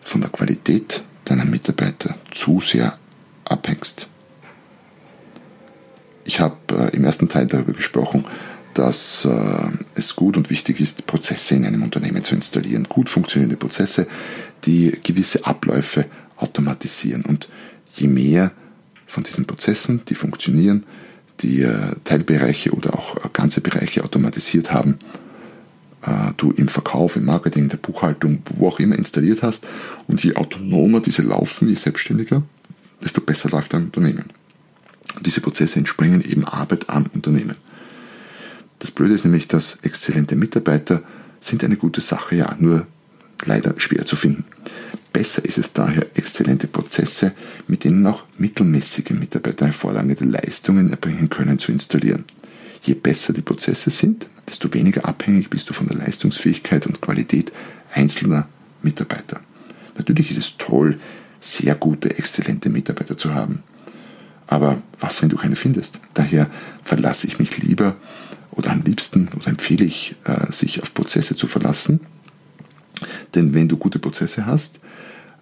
von 0.02 0.22
der 0.22 0.30
Qualität 0.30 1.02
deiner 1.26 1.46
Mitarbeiter 1.46 2.16
zu 2.32 2.60
sehr 2.60 2.98
abhängst. 3.46 4.08
Ich 6.26 6.40
habe 6.40 6.58
äh, 6.72 6.96
im 6.96 7.04
ersten 7.04 7.30
Teil 7.30 7.48
darüber 7.48 7.74
gesprochen, 7.74 8.26
dass 8.74 9.26
äh, 9.26 9.68
es 9.96 10.16
gut 10.16 10.38
und 10.38 10.50
wichtig 10.50 10.80
ist, 10.80 11.08
Prozesse 11.08 11.56
in 11.56 11.66
einem 11.66 11.84
Unternehmen 11.84 12.24
zu 12.24 12.36
installieren. 12.36 12.86
Gut 12.86 13.10
funktionierende 13.10 13.58
Prozesse, 13.58 14.08
die 14.66 14.98
gewisse 15.04 15.46
Abläufe 15.46 16.06
automatisieren. 16.38 17.26
Und 17.26 17.50
je 17.96 18.08
mehr 18.08 18.52
von 19.08 19.24
diesen 19.24 19.46
Prozessen, 19.46 20.02
die 20.08 20.16
funktionieren, 20.16 20.86
die 21.42 21.62
äh, 21.62 21.96
Teilbereiche 22.04 22.72
oder 22.72 22.94
auch 22.94 23.18
äh, 23.18 23.30
ganze 23.34 23.62
Bereiche 23.62 24.04
automatisiert 24.04 24.72
haben, 24.72 25.00
äh, 26.02 26.34
du 26.38 26.52
im 26.52 26.68
Verkauf, 26.68 27.16
im 27.16 27.26
Marketing, 27.26 27.64
in 27.64 27.70
der 27.70 27.78
Buchhaltung, 27.78 28.42
wo 28.56 28.68
auch 28.68 28.80
immer 28.80 28.98
installiert 28.98 29.44
hast. 29.44 29.68
Und 30.08 30.24
je 30.24 30.36
autonomer 30.36 31.00
diese 31.00 31.22
laufen, 31.22 31.68
je 31.68 31.76
selbstständiger, 31.76 32.44
desto 33.04 33.22
besser 33.22 33.50
läuft 33.50 33.74
dein 33.74 33.86
Unternehmen. 33.86 34.26
Und 35.16 35.26
diese 35.26 35.42
Prozesse 35.42 35.80
entspringen 35.80 36.22
eben 36.22 36.46
Arbeit 36.46 36.90
am 36.90 37.06
Unternehmen. 37.14 37.56
Das 38.80 38.92
Blöde 38.92 39.14
ist 39.14 39.26
nämlich, 39.26 39.48
dass 39.48 39.80
exzellente 39.82 40.36
Mitarbeiter 40.36 41.04
sind 41.42 41.64
eine 41.64 41.76
gute 41.76 42.02
Sache, 42.02 42.36
ja, 42.36 42.56
nur 42.60 42.88
leider 43.46 43.74
schwer 43.78 44.06
zu 44.06 44.16
finden. 44.16 44.46
Besser 45.12 45.44
ist 45.44 45.58
es 45.58 45.74
daher, 45.74 46.06
exzellente 46.14 46.68
Prozesse, 46.68 47.34
mit 47.68 47.84
denen 47.84 48.06
auch 48.06 48.24
mittelmäßige 48.38 49.12
Mitarbeiter 49.12 49.66
hervorragende 49.66 50.24
Leistungen 50.24 50.92
erbringen 50.92 51.30
können, 51.30 51.60
zu 51.60 51.72
installieren. 51.72 52.26
Je 52.82 52.94
besser 52.94 53.34
die 53.34 53.42
Prozesse 53.42 53.90
sind, 53.90 54.28
desto 54.48 54.74
weniger 54.74 55.06
abhängig 55.06 55.50
bist 55.50 55.70
du 55.70 55.74
von 55.74 55.88
der 55.88 55.98
Leistungsfähigkeit 55.98 56.88
und 56.88 57.02
Qualität 57.02 57.52
einzelner 57.94 58.48
Mitarbeiter. 58.82 59.42
Natürlich 59.98 60.32
ist 60.32 60.38
es 60.38 60.58
toll, 60.58 61.00
sehr 61.40 61.76
gute, 61.76 62.18
exzellente 62.18 62.70
Mitarbeiter 62.70 63.18
zu 63.18 63.34
haben. 63.34 63.64
Aber 64.48 64.82
was, 65.00 65.22
wenn 65.22 65.30
du 65.30 65.38
keine 65.38 65.56
findest? 65.56 66.00
Daher 66.14 66.50
verlasse 66.84 67.28
ich 67.28 67.38
mich 67.38 67.58
lieber 67.58 67.96
oder 68.52 68.72
am 68.72 68.82
liebsten 68.82 69.30
oder 69.36 69.48
empfehle 69.48 69.86
ich, 69.86 70.16
äh, 70.24 70.52
sich 70.52 70.82
auf 70.82 70.94
Prozesse 70.94 71.36
zu 71.36 71.48
verlassen. 71.48 72.00
Denn 73.36 73.54
wenn 73.54 73.68
du 73.68 73.78
gute 73.78 74.00
Prozesse 74.00 74.46
hast, 74.46 74.80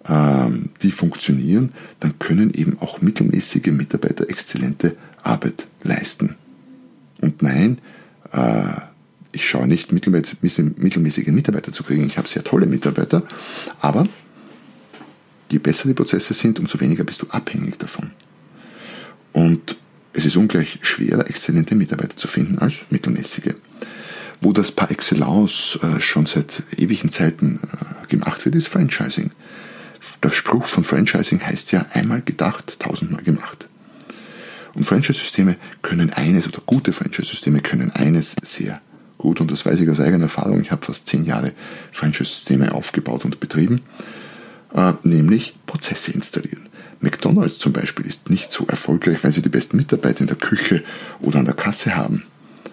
ähm, 0.08 0.70
die 0.82 0.90
funktionieren, 0.90 1.72
dann 2.00 2.18
können 2.18 2.52
eben 2.52 2.78
auch 2.80 3.00
mittelmäßige 3.00 3.68
Mitarbeiter 3.68 4.28
exzellente 4.28 4.96
Arbeit 5.22 5.66
leisten. 5.82 6.36
Und 7.20 7.42
nein, 7.42 7.78
äh, 8.32 8.80
ich 9.32 9.48
schaue 9.48 9.66
nicht 9.66 9.92
mittelmäßige 9.92 11.26
Mitarbeiter 11.28 11.72
zu 11.72 11.82
kriegen. 11.82 12.06
Ich 12.06 12.16
habe 12.18 12.28
sehr 12.28 12.44
tolle 12.44 12.66
Mitarbeiter, 12.66 13.22
aber 13.80 14.08
je 15.50 15.58
besser 15.58 15.88
die 15.88 15.94
Prozesse 15.94 16.34
sind, 16.34 16.58
umso 16.58 16.80
weniger 16.80 17.04
bist 17.04 17.22
du 17.22 17.26
abhängig 17.28 17.78
davon. 17.78 18.10
Und 19.32 19.76
es 20.12 20.24
ist 20.24 20.36
ungleich 20.36 20.78
schwerer, 20.82 21.28
exzellente 21.28 21.74
Mitarbeiter 21.74 22.16
zu 22.16 22.28
finden 22.28 22.58
als 22.58 22.86
mittelmäßige. 22.90 23.54
Wo 24.40 24.52
das 24.52 24.72
par 24.72 24.90
excellence 24.90 25.78
äh, 25.82 26.00
schon 26.00 26.26
seit 26.26 26.62
ewigen 26.76 27.10
Zeiten 27.10 27.60
äh, 27.62 28.06
gemacht 28.06 28.44
wird, 28.44 28.54
ist 28.54 28.68
Franchising. 28.68 29.30
Der 30.22 30.30
Spruch 30.30 30.64
von 30.64 30.84
Franchising 30.84 31.44
heißt 31.44 31.72
ja 31.72 31.86
einmal 31.92 32.22
gedacht, 32.22 32.78
tausendmal 32.80 33.22
gemacht. 33.22 33.67
Und 34.78 34.84
Franchise-Systeme 34.84 35.56
können 35.82 36.12
eines, 36.12 36.46
oder 36.46 36.60
gute 36.64 36.92
Franchise-Systeme 36.92 37.62
können 37.62 37.90
eines 37.90 38.36
sehr 38.44 38.80
gut, 39.18 39.40
und 39.40 39.50
das 39.50 39.66
weiß 39.66 39.80
ich 39.80 39.90
aus 39.90 39.98
eigener 39.98 40.26
Erfahrung, 40.26 40.60
ich 40.60 40.70
habe 40.70 40.86
fast 40.86 41.08
zehn 41.08 41.24
Jahre 41.24 41.50
Franchise-Systeme 41.90 42.72
aufgebaut 42.72 43.24
und 43.24 43.40
betrieben, 43.40 43.82
äh, 44.72 44.92
nämlich 45.02 45.56
Prozesse 45.66 46.12
installieren. 46.12 46.68
McDonald's 47.00 47.58
zum 47.58 47.72
Beispiel 47.72 48.06
ist 48.06 48.30
nicht 48.30 48.52
so 48.52 48.68
erfolgreich, 48.68 49.24
weil 49.24 49.32
sie 49.32 49.42
die 49.42 49.48
besten 49.48 49.76
Mitarbeiter 49.76 50.20
in 50.20 50.28
der 50.28 50.36
Küche 50.36 50.84
oder 51.20 51.40
an 51.40 51.44
der 51.44 51.54
Kasse 51.54 51.96
haben. 51.96 52.22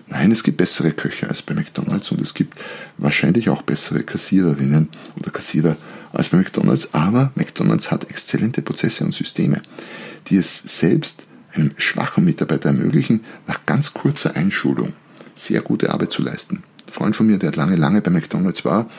Nein, 0.06 0.32
es 0.32 0.43
gibt 0.43 0.58
bessere 0.58 0.91
Köche 0.91 1.27
als 1.27 1.41
bei 1.41 1.56
McDonald's 1.56 2.12
und 2.12 2.21
es 2.21 2.36
gibt 2.36 2.60
wahrscheinlich 2.99 3.49
auch 3.49 3.63
bessere 3.63 4.03
Kassiererinnen 4.03 4.89
oder 5.19 5.32
Kassierer 5.32 5.75
als 6.13 6.30
bei 6.30 6.38
McDonald's, 6.38 6.93
aber 6.93 7.32
McDonald's 7.34 7.89
hat 7.89 8.12
exzellente 8.12 8.62
Prozesse 8.62 9.03
und 9.03 9.15
Systeme, 9.15 9.63
die 10.27 10.38
es 10.38 10.60
selbst 10.60 11.25
einem 11.56 11.72
schwachen 11.78 12.24
Mitarbeiter 12.24 12.70
ermöglichen, 12.70 13.24
nach 13.48 13.65
ganz 13.65 13.94
kurzer 13.94 14.36
Einschulung 14.36 14.94
sehr 15.36 15.62
gute 15.62 15.91
Arbeit 15.91 16.12
zu 16.12 16.22
leisten. 16.22 16.63
Ein 16.88 16.94
Freund 16.94 17.15
von 17.15 17.28
mir, 17.28 17.38
der 17.38 17.52
lange, 17.52 17.76
lange 17.76 18.02
bei 18.02 18.12
McDonald's 18.12 18.65
war, 18.65 18.89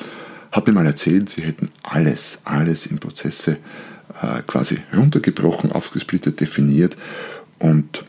hat 0.53 0.67
mir 0.67 0.73
mal 0.73 0.87
erzählt, 0.87 1.29
sie 1.29 1.43
hätten 1.43 1.71
alles, 1.83 2.41
alles 2.45 2.87
in 2.87 2.99
Prozesse 2.99 3.59
äh, 4.23 4.43
quasi 4.47 4.79
runtergebrochen, 4.95 5.73
aufgesplittet, 5.73 6.41
definiert 6.41 6.97
und 7.59 8.05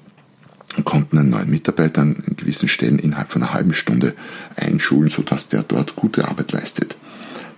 konnten 0.83 1.17
einen 1.17 1.29
neuen 1.29 1.49
Mitarbeiter 1.49 2.01
an 2.01 2.17
gewissen 2.35 2.67
Stellen 2.67 2.99
innerhalb 2.99 3.31
von 3.31 3.41
einer 3.41 3.53
halben 3.53 3.73
Stunde 3.73 4.13
einschulen, 4.55 5.09
sodass 5.09 5.47
der 5.47 5.63
dort 5.63 5.95
gute 5.95 6.27
Arbeit 6.27 6.51
leistet. 6.51 6.95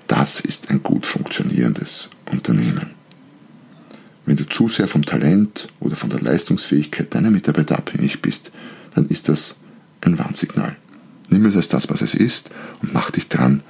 Das 0.08 0.40
ist 0.40 0.70
ein 0.70 0.82
gut 0.82 1.06
funktionierendes 1.06 2.10
Unternehmen. 2.32 2.99
Wenn 4.30 4.38
du 4.38 4.48
zu 4.48 4.70
sehr 4.70 4.88
vom 4.88 5.04
Talent 5.04 5.70
oder 5.80 5.96
von 5.96 6.12
der 6.12 6.22
Leistungsfähigkeit 6.22 7.16
deiner 7.16 7.32
Mitarbeiter 7.32 7.80
abhängig 7.80 8.22
bist, 8.22 8.52
dann 8.94 9.08
ist 9.08 9.28
das 9.28 9.56
ein 10.02 10.20
Warnsignal. 10.20 10.76
Nimm 11.30 11.48
es 11.48 11.56
als 11.56 11.68
das, 11.68 11.90
was 11.90 12.04
es 12.04 12.14
ist 12.14 12.52
und 12.84 12.94
mach 12.94 13.10
dich 13.10 13.28
dran, 13.28 13.64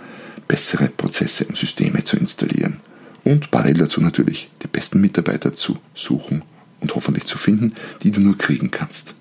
bessere 0.50 0.89
Prozesse 0.89 1.45
und 1.45 1.56
Systeme 1.56 2.04
zu 2.04 2.17
installieren 2.17 2.82
und 3.24 3.52
parallel 3.52 3.76
dazu 3.76 4.02
natürlich 4.02 4.52
die 4.62 4.67
besten 4.67 5.00
Mitarbeiter 5.00 5.56
zu 5.56 5.78
suchen 5.93 6.43
und 6.82 6.93
hoffentlich 6.93 7.26
zu 7.26 7.38
finden, 7.38 7.74
die 8.04 8.12
du 8.12 8.19
nur 8.19 8.38
kriegen 8.38 8.69
kannst. 8.69 9.15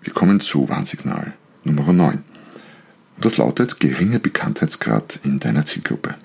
Wir 0.00 0.12
kommen 0.12 0.40
zu 0.40 0.68
Warnsignal 0.68 1.32
Nummer 1.62 1.92
9. 1.92 2.14
Und 2.14 3.24
das 3.24 3.36
lautet 3.36 3.78
geringer 3.78 4.18
Bekanntheitsgrad 4.18 5.20
in 5.22 5.38
deiner 5.38 5.64
Zielgruppe. 5.64 6.16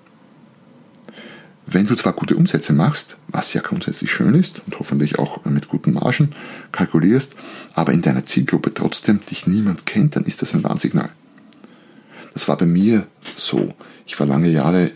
Wenn 1.69 1.86
du 1.86 1.95
zwar 1.95 2.13
gute 2.13 2.38
Umsätze 2.38 2.71
machst, 2.71 3.17
was 3.27 3.53
ja 3.53 3.60
grundsätzlich 3.60 4.10
schön 4.10 4.34
ist 4.36 4.62
und 4.65 4.80
hoffentlich 4.80 5.19
auch 5.19 5.43
mit 5.43 5.67
guten 5.67 5.93
Margen 5.93 6.32
kalkulierst, 6.71 7.36
aber 7.73 7.91
in 7.91 8.01
deiner 8.01 8.25
Zielgruppe 8.25 8.73
trotzdem 8.73 9.19
dich 9.25 9.47
niemand 9.47 9.86
kennt, 9.86 10.15
dann 10.15 10.23
ist 10.23 10.41
das 10.41 10.53
ein 10.53 10.63
Warnsignal. 10.63 11.10
Das 12.34 12.47
war 12.47 12.56
bei 12.56 12.65
mir 12.65 13.06
so. 13.36 13.73
Ich 14.06 14.17
war 14.17 14.27
lange 14.27 14.49
Jahre 14.49 14.86
äh, 14.86 14.91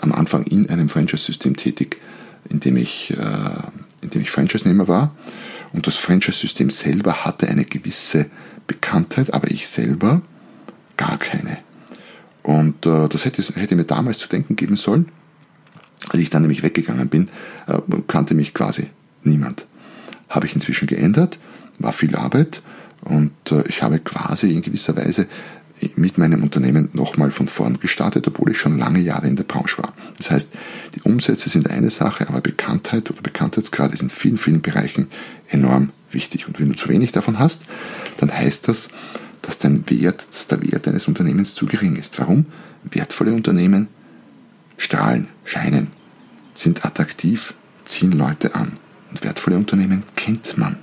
am 0.00 0.12
Anfang 0.12 0.44
in 0.44 0.70
einem 0.70 0.88
Franchise-System 0.88 1.56
tätig, 1.56 1.96
in 2.48 2.60
dem 2.60 2.76
ich, 2.76 3.10
äh, 3.10 4.16
ich 4.16 4.30
Franchise-Nehmer 4.30 4.86
war. 4.86 5.16
Und 5.72 5.88
das 5.88 5.96
Franchise-System 5.96 6.70
selber 6.70 7.24
hatte 7.24 7.48
eine 7.48 7.64
gewisse 7.64 8.26
Bekanntheit, 8.68 9.34
aber 9.34 9.50
ich 9.50 9.66
selber 9.66 10.22
gar 10.96 11.18
keine. 11.18 11.58
Und 12.44 12.86
äh, 12.86 13.08
das 13.08 13.24
hätte, 13.24 13.42
hätte 13.56 13.74
mir 13.74 13.84
damals 13.84 14.18
zu 14.18 14.28
denken 14.28 14.54
geben 14.54 14.76
sollen. 14.76 15.10
Als 16.08 16.20
ich 16.20 16.30
dann 16.30 16.42
nämlich 16.42 16.62
weggegangen 16.62 17.08
bin, 17.08 17.28
äh, 17.66 17.78
kannte 18.06 18.34
mich 18.34 18.54
quasi 18.54 18.88
niemand. 19.22 19.66
Habe 20.28 20.46
ich 20.46 20.54
inzwischen 20.54 20.86
geändert, 20.86 21.38
war 21.78 21.92
viel 21.92 22.16
Arbeit 22.16 22.62
und 23.02 23.32
äh, 23.50 23.64
ich 23.68 23.82
habe 23.82 23.98
quasi 23.98 24.52
in 24.52 24.62
gewisser 24.62 24.96
Weise 24.96 25.26
mit 25.96 26.18
meinem 26.18 26.42
Unternehmen 26.42 26.88
nochmal 26.92 27.30
von 27.30 27.48
vorn 27.48 27.78
gestartet, 27.78 28.26
obwohl 28.28 28.52
ich 28.52 28.58
schon 28.58 28.78
lange 28.78 29.00
Jahre 29.00 29.26
in 29.26 29.36
der 29.36 29.44
Branche 29.44 29.78
war. 29.78 29.92
Das 30.18 30.30
heißt, 30.30 30.50
die 30.94 31.02
Umsätze 31.02 31.48
sind 31.48 31.68
eine 31.68 31.90
Sache, 31.90 32.28
aber 32.28 32.40
Bekanntheit 32.40 33.10
oder 33.10 33.22
Bekanntheitsgrad 33.22 33.92
ist 33.92 34.02
in 34.02 34.10
vielen, 34.10 34.38
vielen 34.38 34.62
Bereichen 34.62 35.08
enorm 35.48 35.90
wichtig. 36.10 36.46
Und 36.46 36.60
wenn 36.60 36.68
du 36.68 36.76
zu 36.76 36.88
wenig 36.88 37.12
davon 37.12 37.38
hast, 37.38 37.64
dann 38.18 38.32
heißt 38.32 38.68
das, 38.68 38.88
dass 39.42 39.58
dein 39.58 39.84
Wert, 39.90 40.26
dass 40.30 40.46
der 40.46 40.62
Wert 40.62 40.86
deines 40.86 41.08
Unternehmens 41.08 41.54
zu 41.54 41.66
gering 41.66 41.96
ist. 41.96 42.18
Warum? 42.18 42.46
Wertvolle 42.84 43.32
Unternehmen 43.32 43.88
strahlen, 44.76 45.28
scheinen, 45.44 45.88
sind 46.54 46.84
attraktiv, 46.84 47.54
ziehen 47.84 48.12
Leute 48.12 48.54
an. 48.54 48.72
Und 49.10 49.22
wertvolle 49.22 49.56
Unternehmen 49.56 50.02
kennt 50.16 50.58
man. 50.58 50.78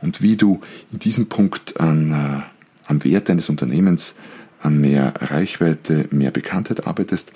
Und 0.00 0.22
wie 0.22 0.36
du 0.36 0.60
in 0.90 0.98
diesem 0.98 1.26
Punkt 1.26 1.78
an 1.78 2.12
äh, 2.12 2.42
am 2.86 3.04
Wert 3.04 3.28
deines 3.28 3.48
Unternehmens, 3.48 4.16
an 4.60 4.80
mehr 4.80 5.12
Reichweite, 5.20 6.08
mehr 6.10 6.30
Bekanntheit 6.30 6.86
arbeitest. 6.86 7.32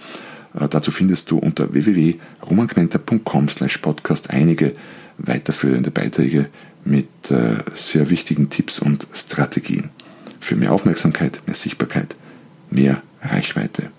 Äh, 0.58 0.68
dazu 0.68 0.90
findest 0.90 1.30
du 1.30 1.38
unter 1.38 1.72
www.romangmenta.com 1.72 3.48
slash 3.48 3.78
podcast 3.78 4.30
einige 4.30 4.74
weiterführende 5.18 5.90
Beiträge 5.90 6.48
mit 6.84 7.08
äh, 7.30 7.56
sehr 7.74 8.10
wichtigen 8.10 8.48
Tipps 8.48 8.78
und 8.78 9.06
Strategien 9.12 9.90
für 10.40 10.56
mehr 10.56 10.72
Aufmerksamkeit, 10.72 11.40
mehr 11.46 11.56
Sichtbarkeit, 11.56 12.14
mehr 12.70 13.02
Reichweite. 13.22 13.90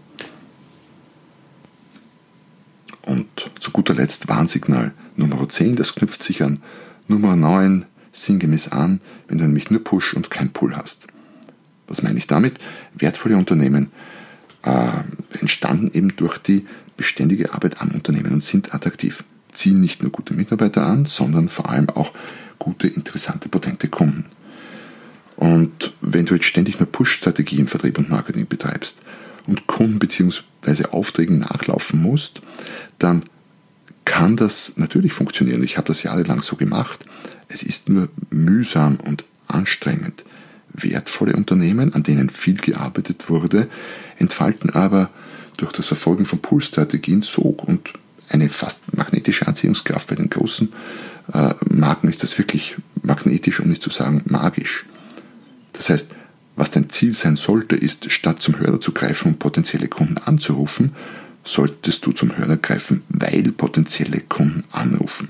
Und 3.08 3.52
zu 3.62 3.72
guter 3.72 3.94
Letzt 3.94 4.28
Warnsignal 4.28 4.92
Nummer 5.16 5.48
10, 5.48 5.78
das 5.78 5.96
knüpft 5.96 6.22
sich 6.22 6.44
an 6.44 6.60
Nummer 7.08 7.38
9 7.38 7.86
sinngemäß 8.12 8.68
an, 8.74 9.00
wenn 9.30 9.38
du 9.38 9.46
nämlich 9.46 9.72
nur 9.72 9.82
Push 9.82 10.14
und 10.14 10.30
kein 10.30 10.52
Pull 10.52 10.76
hast. 10.76 11.08
Was 11.88 12.04
meine 12.04 12.18
ich 12.18 12.28
damit? 12.28 12.60
Wertvolle 12.96 13.38
Unternehmen 13.38 13.92
äh, 14.64 14.90
entstanden 15.40 15.90
eben 15.94 16.18
durch 16.18 16.38
die 16.38 16.66
beständige 16.98 17.54
Arbeit 17.54 17.82
am 17.82 17.92
Unternehmen 17.92 18.34
und 18.34 18.44
sind 18.44 18.74
attraktiv. 18.74 19.24
Ziehen 19.54 19.80
nicht 19.80 20.04
nur 20.04 20.12
gute 20.12 20.34
Mitarbeiter 20.34 20.86
an, 20.86 21.06
sondern 21.06 21.48
vor 21.48 21.70
allem 21.70 21.90
auch 21.90 22.12
gute, 22.60 22.90
interessante, 22.90 23.48
potente 23.48 23.88
Kunden. 23.88 24.26
Und 25.38 25.94
wenn 26.02 26.26
du 26.26 26.34
jetzt 26.34 26.46
ständig 26.46 26.78
nur 26.78 26.92
Push-Strategien, 26.92 27.68
Vertrieb 27.68 27.98
und 28.00 28.10
Marketing 28.10 28.48
betreibst 28.48 29.02
und 29.48 29.68
Kunden 29.68 30.00
bzw. 30.00 30.86
Aufträgen 30.92 31.40
nachlaufen 31.40 32.02
musst, 32.02 32.42
dann 33.00 33.24
kann 34.06 34.38
das 34.38 34.78
natürlich 34.78 35.14
funktionieren. 35.14 35.64
Ich 35.64 35.78
habe 35.78 35.88
das 35.88 36.04
jahrelang 36.04 36.42
so 36.42 36.56
gemacht. 36.56 37.06
Es 37.50 37.64
ist 37.64 37.90
nur 37.90 38.10
mühsam 38.30 38.98
und 39.04 39.24
anstrengend. 39.48 40.24
Wertvolle 40.74 41.36
Unternehmen, 41.36 41.94
an 41.94 42.04
denen 42.04 42.30
viel 42.30 42.56
gearbeitet 42.56 43.30
wurde, 43.30 43.68
entfalten 44.18 44.70
aber 44.70 45.10
durch 45.58 45.72
das 45.72 45.88
Verfolgen 45.88 46.26
von 46.26 46.40
Pull-Strategien 46.40 47.22
Sog 47.22 47.64
und 47.64 47.94
eine 48.30 48.50
fast 48.50 48.96
magnetische 48.96 49.48
Anziehungskraft. 49.48 50.08
Bei 50.08 50.16
den 50.16 50.30
großen 50.30 50.72
äh, 51.34 51.54
Marken 51.70 52.10
ist 52.10 52.24
das 52.24 52.38
wirklich 52.38 52.78
magnetisch, 53.02 53.60
um 53.60 53.70
nicht 53.70 53.82
zu 53.82 53.90
sagen 53.90 54.22
magisch. 54.26 54.86
Das 55.74 55.90
heißt, 55.90 56.10
was 56.58 56.72
dein 56.72 56.90
Ziel 56.90 57.14
sein 57.14 57.38
sollte, 57.38 57.76
ist, 57.76 58.12
statt 58.12 58.42
zum 58.42 58.60
Hörer 58.60 58.82
zu 58.82 58.92
greifen 58.92 59.30
und 59.30 59.40
potenzielle 59.40 59.88
Kunden 59.88 60.18
anzurufen, 60.18 60.94
solltest 61.46 62.06
du 62.06 62.12
zum 62.12 62.36
Hörer 62.36 62.58
greifen, 62.58 63.04
weil 63.10 63.52
potenzielle 63.52 64.20
Kunden 64.20 64.66
anrufen. 64.72 65.30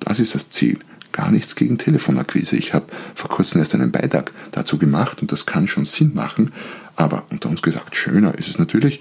Das 0.00 0.18
ist 0.18 0.34
das 0.34 0.50
Ziel. 0.50 0.78
Gar 1.12 1.30
nichts 1.30 1.56
gegen 1.56 1.78
Telefonakquise. 1.78 2.56
Ich 2.56 2.74
habe 2.74 2.86
vor 3.14 3.30
kurzem 3.30 3.60
erst 3.60 3.74
einen 3.74 3.90
Beitrag 3.90 4.32
dazu 4.50 4.76
gemacht 4.76 5.22
und 5.22 5.32
das 5.32 5.46
kann 5.46 5.66
schon 5.66 5.86
Sinn 5.86 6.12
machen. 6.14 6.52
Aber 6.94 7.24
unter 7.30 7.48
uns 7.48 7.62
gesagt, 7.62 7.96
schöner 7.96 8.36
ist 8.36 8.48
es 8.48 8.58
natürlich, 8.58 9.00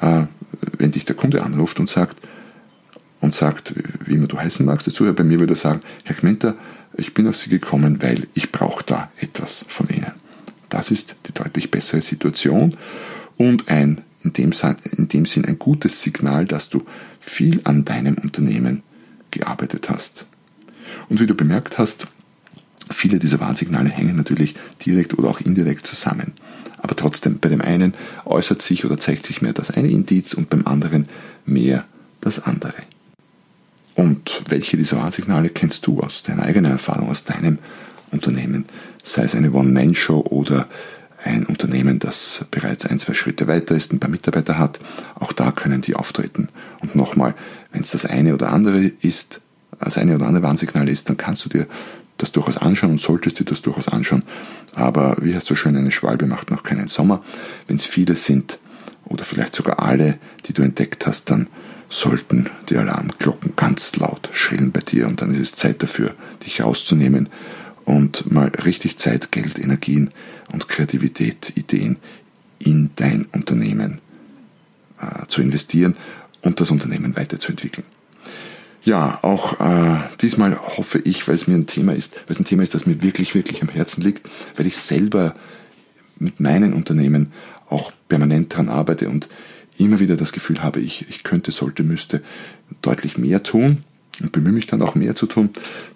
äh, 0.00 0.22
wenn 0.78 0.92
dich 0.92 1.04
der 1.04 1.16
Kunde 1.16 1.42
anruft 1.42 1.78
und 1.78 1.90
sagt, 1.90 2.16
und 3.20 3.34
sagt, 3.34 3.74
wie 4.04 4.14
immer 4.14 4.28
du 4.28 4.38
heißen 4.38 4.64
magst 4.64 4.86
dazu, 4.86 5.12
bei 5.12 5.24
mir 5.24 5.40
würde 5.40 5.56
sagen, 5.56 5.80
Herr 6.04 6.14
Kmenter, 6.14 6.54
ich 6.96 7.12
bin 7.12 7.26
auf 7.28 7.36
Sie 7.36 7.50
gekommen, 7.50 8.02
weil 8.02 8.28
ich 8.34 8.52
brauche 8.52 8.84
da 8.84 9.10
etwas 9.18 9.64
von 9.68 9.88
Ihnen. 9.88 10.12
Das 10.68 10.90
ist 10.90 11.16
die 11.26 11.32
deutlich 11.32 11.70
bessere 11.70 12.02
Situation 12.02 12.76
und 13.36 13.68
ein 13.68 14.00
in 14.22 14.32
dem, 14.32 14.52
in 14.96 15.08
dem 15.08 15.24
Sinn 15.24 15.44
ein 15.44 15.58
gutes 15.58 16.02
Signal, 16.02 16.46
dass 16.46 16.68
du 16.68 16.84
viel 17.20 17.60
an 17.64 17.84
deinem 17.84 18.16
Unternehmen 18.18 18.82
gearbeitet 19.30 19.88
hast. 19.88 20.26
Und 21.08 21.20
wie 21.20 21.26
du 21.26 21.34
bemerkt 21.34 21.78
hast, 21.78 22.08
viele 22.90 23.18
dieser 23.18 23.40
Warnsignale 23.40 23.88
hängen 23.88 24.16
natürlich 24.16 24.54
direkt 24.84 25.16
oder 25.18 25.28
auch 25.28 25.40
indirekt 25.40 25.86
zusammen. 25.86 26.32
Aber 26.78 26.94
trotzdem, 26.94 27.38
bei 27.38 27.48
dem 27.48 27.60
einen 27.60 27.94
äußert 28.24 28.62
sich 28.62 28.84
oder 28.84 28.98
zeigt 28.98 29.26
sich 29.26 29.42
mehr 29.42 29.52
das 29.52 29.70
eine 29.70 29.88
Indiz 29.88 30.34
und 30.34 30.50
beim 30.50 30.66
anderen 30.66 31.06
mehr 31.44 31.84
das 32.20 32.44
andere. 32.44 32.74
Und 33.94 34.42
welche 34.48 34.76
dieser 34.76 34.98
Warnsignale 34.98 35.48
kennst 35.48 35.86
du 35.86 36.00
aus 36.00 36.22
deiner 36.22 36.42
eigenen 36.42 36.72
Erfahrung, 36.72 37.08
aus 37.08 37.24
deinem 37.24 37.58
Unternehmen? 38.10 38.66
Sei 39.06 39.22
es 39.22 39.36
eine 39.36 39.52
One-Man-Show 39.52 40.18
oder 40.30 40.66
ein 41.24 41.46
Unternehmen, 41.46 42.00
das 42.00 42.44
bereits 42.50 42.86
ein, 42.86 42.98
zwei 42.98 43.14
Schritte 43.14 43.46
weiter 43.46 43.76
ist, 43.76 43.92
ein 43.92 44.00
paar 44.00 44.10
Mitarbeiter 44.10 44.58
hat. 44.58 44.80
Auch 45.14 45.32
da 45.32 45.52
können 45.52 45.80
die 45.80 45.94
auftreten. 45.94 46.48
Und 46.80 46.96
nochmal, 46.96 47.36
wenn 47.70 47.82
es 47.82 47.92
das 47.92 48.04
eine 48.04 48.34
oder 48.34 48.50
andere 48.50 48.80
ist, 49.00 49.40
das 49.78 49.96
eine 49.96 50.16
oder 50.16 50.26
andere 50.26 50.42
Warnsignal 50.42 50.88
ist, 50.88 51.08
dann 51.08 51.16
kannst 51.16 51.44
du 51.44 51.48
dir 51.48 51.68
das 52.18 52.32
durchaus 52.32 52.56
anschauen 52.56 52.90
und 52.90 53.00
solltest 53.00 53.38
dir 53.38 53.44
das 53.44 53.62
durchaus 53.62 53.86
anschauen. 53.86 54.24
Aber 54.74 55.16
wie 55.20 55.36
hast 55.36 55.48
du 55.50 55.54
schön, 55.54 55.76
eine 55.76 55.92
Schwalbe 55.92 56.26
macht 56.26 56.50
noch 56.50 56.64
keinen 56.64 56.88
Sommer. 56.88 57.22
Wenn 57.68 57.76
es 57.76 57.84
viele 57.84 58.16
sind 58.16 58.58
oder 59.04 59.22
vielleicht 59.22 59.54
sogar 59.54 59.84
alle, 59.84 60.18
die 60.46 60.52
du 60.52 60.62
entdeckt 60.62 61.06
hast, 61.06 61.30
dann 61.30 61.46
sollten 61.88 62.50
die 62.70 62.76
Alarmglocken 62.76 63.52
ganz 63.54 63.94
laut 63.94 64.30
schrillen 64.32 64.72
bei 64.72 64.80
dir 64.80 65.06
und 65.06 65.22
dann 65.22 65.32
ist 65.32 65.40
es 65.40 65.52
Zeit 65.54 65.80
dafür, 65.84 66.12
dich 66.44 66.60
rauszunehmen 66.60 67.28
und 67.86 68.30
mal 68.30 68.48
richtig 68.48 68.98
Zeit, 68.98 69.32
Geld, 69.32 69.58
Energien 69.58 70.10
und 70.52 70.68
Kreativität, 70.68 71.52
Ideen 71.54 71.96
in 72.58 72.90
dein 72.96 73.26
Unternehmen 73.32 74.00
äh, 75.00 75.26
zu 75.28 75.40
investieren 75.40 75.94
und 76.42 76.60
das 76.60 76.70
Unternehmen 76.70 77.16
weiterzuentwickeln. 77.16 77.86
Ja, 78.82 79.18
auch 79.22 79.60
äh, 79.60 80.00
diesmal 80.20 80.56
hoffe 80.76 80.98
ich, 80.98 81.26
weil 81.26 81.36
es 81.36 81.46
mir 81.48 81.54
ein 81.54 81.66
Thema 81.66 81.94
ist, 81.94 82.16
weil 82.26 82.34
es 82.34 82.40
ein 82.40 82.44
Thema 82.44 82.62
ist, 82.62 82.74
das 82.74 82.86
mir 82.86 83.02
wirklich, 83.02 83.34
wirklich 83.34 83.62
am 83.62 83.68
Herzen 83.68 84.02
liegt, 84.02 84.28
weil 84.56 84.66
ich 84.66 84.76
selber 84.76 85.34
mit 86.18 86.40
meinen 86.40 86.72
Unternehmen 86.72 87.32
auch 87.68 87.92
permanent 88.08 88.52
daran 88.52 88.68
arbeite 88.68 89.08
und 89.08 89.28
immer 89.78 90.00
wieder 90.00 90.16
das 90.16 90.32
Gefühl 90.32 90.62
habe, 90.62 90.80
ich, 90.80 91.08
ich 91.08 91.22
könnte, 91.22 91.50
sollte, 91.50 91.82
müsste 91.82 92.22
deutlich 92.82 93.18
mehr 93.18 93.42
tun 93.42 93.84
und 94.22 94.32
bemühe 94.32 94.52
mich 94.52 94.66
dann 94.66 94.82
auch 94.82 94.94
mehr 94.94 95.14
zu 95.14 95.26
tun. 95.26 95.50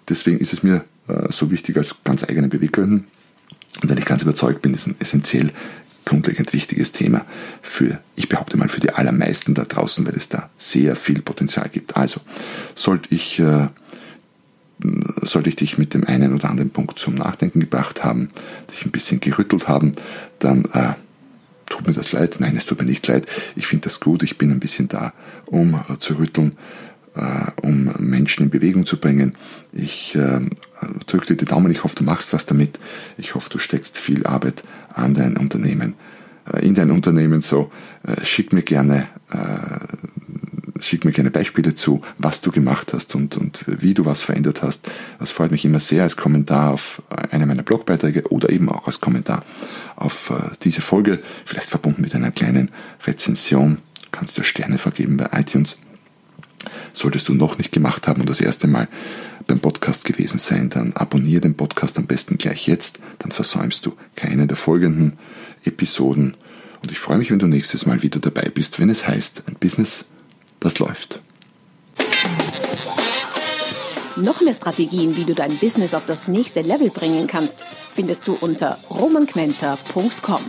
Deswegen 0.07 0.37
ist 0.37 0.53
es 0.53 0.63
mir 0.63 0.85
so 1.29 1.51
wichtig 1.51 1.77
als 1.77 1.95
ganz 2.03 2.23
eigene 2.23 2.47
Beweggründen. 2.47 3.07
Und 3.81 3.89
wenn 3.89 3.97
ich 3.97 4.05
ganz 4.05 4.21
überzeugt 4.21 4.61
bin, 4.61 4.73
ist 4.73 4.87
ein 4.87 4.95
essentiell 4.99 5.51
grundlegend 6.05 6.51
wichtiges 6.53 6.91
Thema 6.91 7.25
für, 7.61 7.99
ich 8.15 8.27
behaupte 8.27 8.57
mal, 8.57 8.69
für 8.69 8.81
die 8.81 8.91
allermeisten 8.91 9.53
da 9.53 9.63
draußen, 9.63 10.05
weil 10.05 10.15
es 10.15 10.29
da 10.29 10.49
sehr 10.57 10.95
viel 10.95 11.21
Potenzial 11.21 11.69
gibt. 11.69 11.95
Also, 11.95 12.21
sollte 12.75 13.13
ich, 13.13 13.39
äh, 13.39 13.67
sollte 15.21 15.49
ich 15.49 15.55
dich 15.55 15.77
mit 15.77 15.93
dem 15.93 16.03
einen 16.05 16.33
oder 16.33 16.49
anderen 16.49 16.71
Punkt 16.71 16.97
zum 16.97 17.15
Nachdenken 17.15 17.59
gebracht 17.59 18.03
haben, 18.03 18.29
dich 18.71 18.85
ein 18.85 18.91
bisschen 18.91 19.19
gerüttelt 19.19 19.67
haben, 19.67 19.91
dann 20.39 20.65
äh, 20.73 20.93
tut 21.67 21.87
mir 21.87 21.93
das 21.93 22.11
leid. 22.11 22.37
Nein, 22.39 22.57
es 22.57 22.65
tut 22.65 22.79
mir 22.79 22.85
nicht 22.85 23.07
leid. 23.07 23.27
Ich 23.55 23.67
finde 23.67 23.83
das 23.83 23.99
gut. 23.99 24.23
Ich 24.23 24.37
bin 24.37 24.51
ein 24.51 24.59
bisschen 24.59 24.87
da, 24.87 25.13
um 25.45 25.75
äh, 25.75 25.97
zu 25.99 26.15
rütteln, 26.15 26.55
äh, 27.15 27.51
um 27.61 27.91
Menschen 27.99 28.45
in 28.45 28.49
Bewegung 28.49 28.85
zu 28.85 28.97
bringen. 28.97 29.35
Ich 29.71 30.17
drücke 31.05 31.27
dir 31.27 31.35
die 31.37 31.45
Daumen. 31.45 31.71
Ich 31.71 31.83
hoffe, 31.83 31.95
du 31.95 32.03
machst 32.03 32.33
was 32.33 32.45
damit. 32.45 32.79
Ich 33.17 33.35
hoffe, 33.35 33.49
du 33.49 33.57
steckst 33.57 33.97
viel 33.97 34.25
Arbeit 34.25 34.63
an 34.93 35.13
dein 35.13 35.37
Unternehmen, 35.37 35.95
äh, 36.51 36.65
in 36.65 36.75
dein 36.75 36.91
Unternehmen 36.91 37.41
so. 37.41 37.71
Äh, 38.03 38.23
schick 38.25 38.53
mir 38.53 38.63
gerne 38.63 39.07
äh, 39.31 40.81
schick 40.81 41.05
mir 41.05 41.11
gerne 41.11 41.29
Beispiele 41.29 41.75
zu, 41.75 42.01
was 42.17 42.41
du 42.41 42.51
gemacht 42.51 42.93
hast 42.93 43.13
und, 43.13 43.37
und 43.37 43.63
wie 43.67 43.93
du 43.93 44.05
was 44.05 44.23
verändert 44.23 44.63
hast. 44.63 44.89
Das 45.19 45.29
freut 45.29 45.51
mich 45.51 45.63
immer 45.63 45.79
sehr 45.79 46.01
als 46.01 46.17
Kommentar 46.17 46.73
auf 46.73 47.03
eine 47.29 47.45
meiner 47.45 47.61
Blogbeiträge 47.61 48.23
oder 48.31 48.49
eben 48.49 48.67
auch 48.67 48.87
als 48.87 48.99
Kommentar 48.99 49.45
auf 49.95 50.33
diese 50.63 50.81
Folge, 50.81 51.19
vielleicht 51.45 51.69
verbunden 51.69 52.01
mit 52.01 52.15
einer 52.15 52.31
kleinen 52.31 52.71
Rezension. 53.05 53.77
Du 54.05 54.07
kannst 54.11 54.39
dir 54.39 54.43
Sterne 54.43 54.79
vergeben 54.79 55.17
bei 55.17 55.29
iTunes. 55.39 55.77
Solltest 56.93 57.27
du 57.29 57.35
noch 57.35 57.59
nicht 57.59 57.71
gemacht 57.71 58.07
haben 58.07 58.21
und 58.21 58.29
das 58.29 58.41
erste 58.41 58.67
Mal 58.67 58.87
beim 59.51 59.59
Podcast 59.59 60.05
gewesen 60.05 60.39
sein, 60.39 60.69
dann 60.69 60.93
abonniere 60.93 61.41
den 61.41 61.55
Podcast 61.55 61.97
am 61.97 62.07
besten 62.07 62.37
gleich 62.37 62.67
jetzt, 62.67 62.99
dann 63.19 63.31
versäumst 63.31 63.85
du 63.85 63.91
keine 64.15 64.47
der 64.47 64.55
folgenden 64.55 65.17
Episoden. 65.65 66.37
Und 66.81 66.91
ich 66.91 66.99
freue 66.99 67.17
mich, 67.17 67.31
wenn 67.31 67.39
du 67.39 67.47
nächstes 67.47 67.85
Mal 67.85 68.01
wieder 68.01 68.21
dabei 68.21 68.49
bist, 68.49 68.79
wenn 68.79 68.89
es 68.89 69.05
heißt, 69.05 69.43
ein 69.47 69.55
Business, 69.55 70.05
das 70.61 70.79
läuft. 70.79 71.19
Noch 74.15 74.41
mehr 74.41 74.53
Strategien, 74.53 75.17
wie 75.17 75.25
du 75.25 75.33
dein 75.33 75.57
Business 75.57 75.93
auf 75.93 76.05
das 76.05 76.29
nächste 76.29 76.61
Level 76.61 76.89
bringen 76.89 77.27
kannst, 77.27 77.65
findest 77.89 78.27
du 78.29 78.37
unter 78.39 78.77
romanquenter.com. 78.89 80.41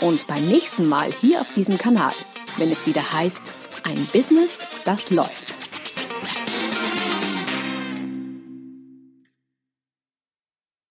Und 0.00 0.26
beim 0.26 0.44
nächsten 0.48 0.88
Mal 0.88 1.10
hier 1.20 1.40
auf 1.40 1.52
diesem 1.52 1.78
Kanal, 1.78 2.12
wenn 2.56 2.72
es 2.72 2.86
wieder 2.86 3.12
heißt, 3.12 3.52
ein 3.84 4.08
Business, 4.12 4.66
das 4.84 5.10
läuft. 5.10 5.59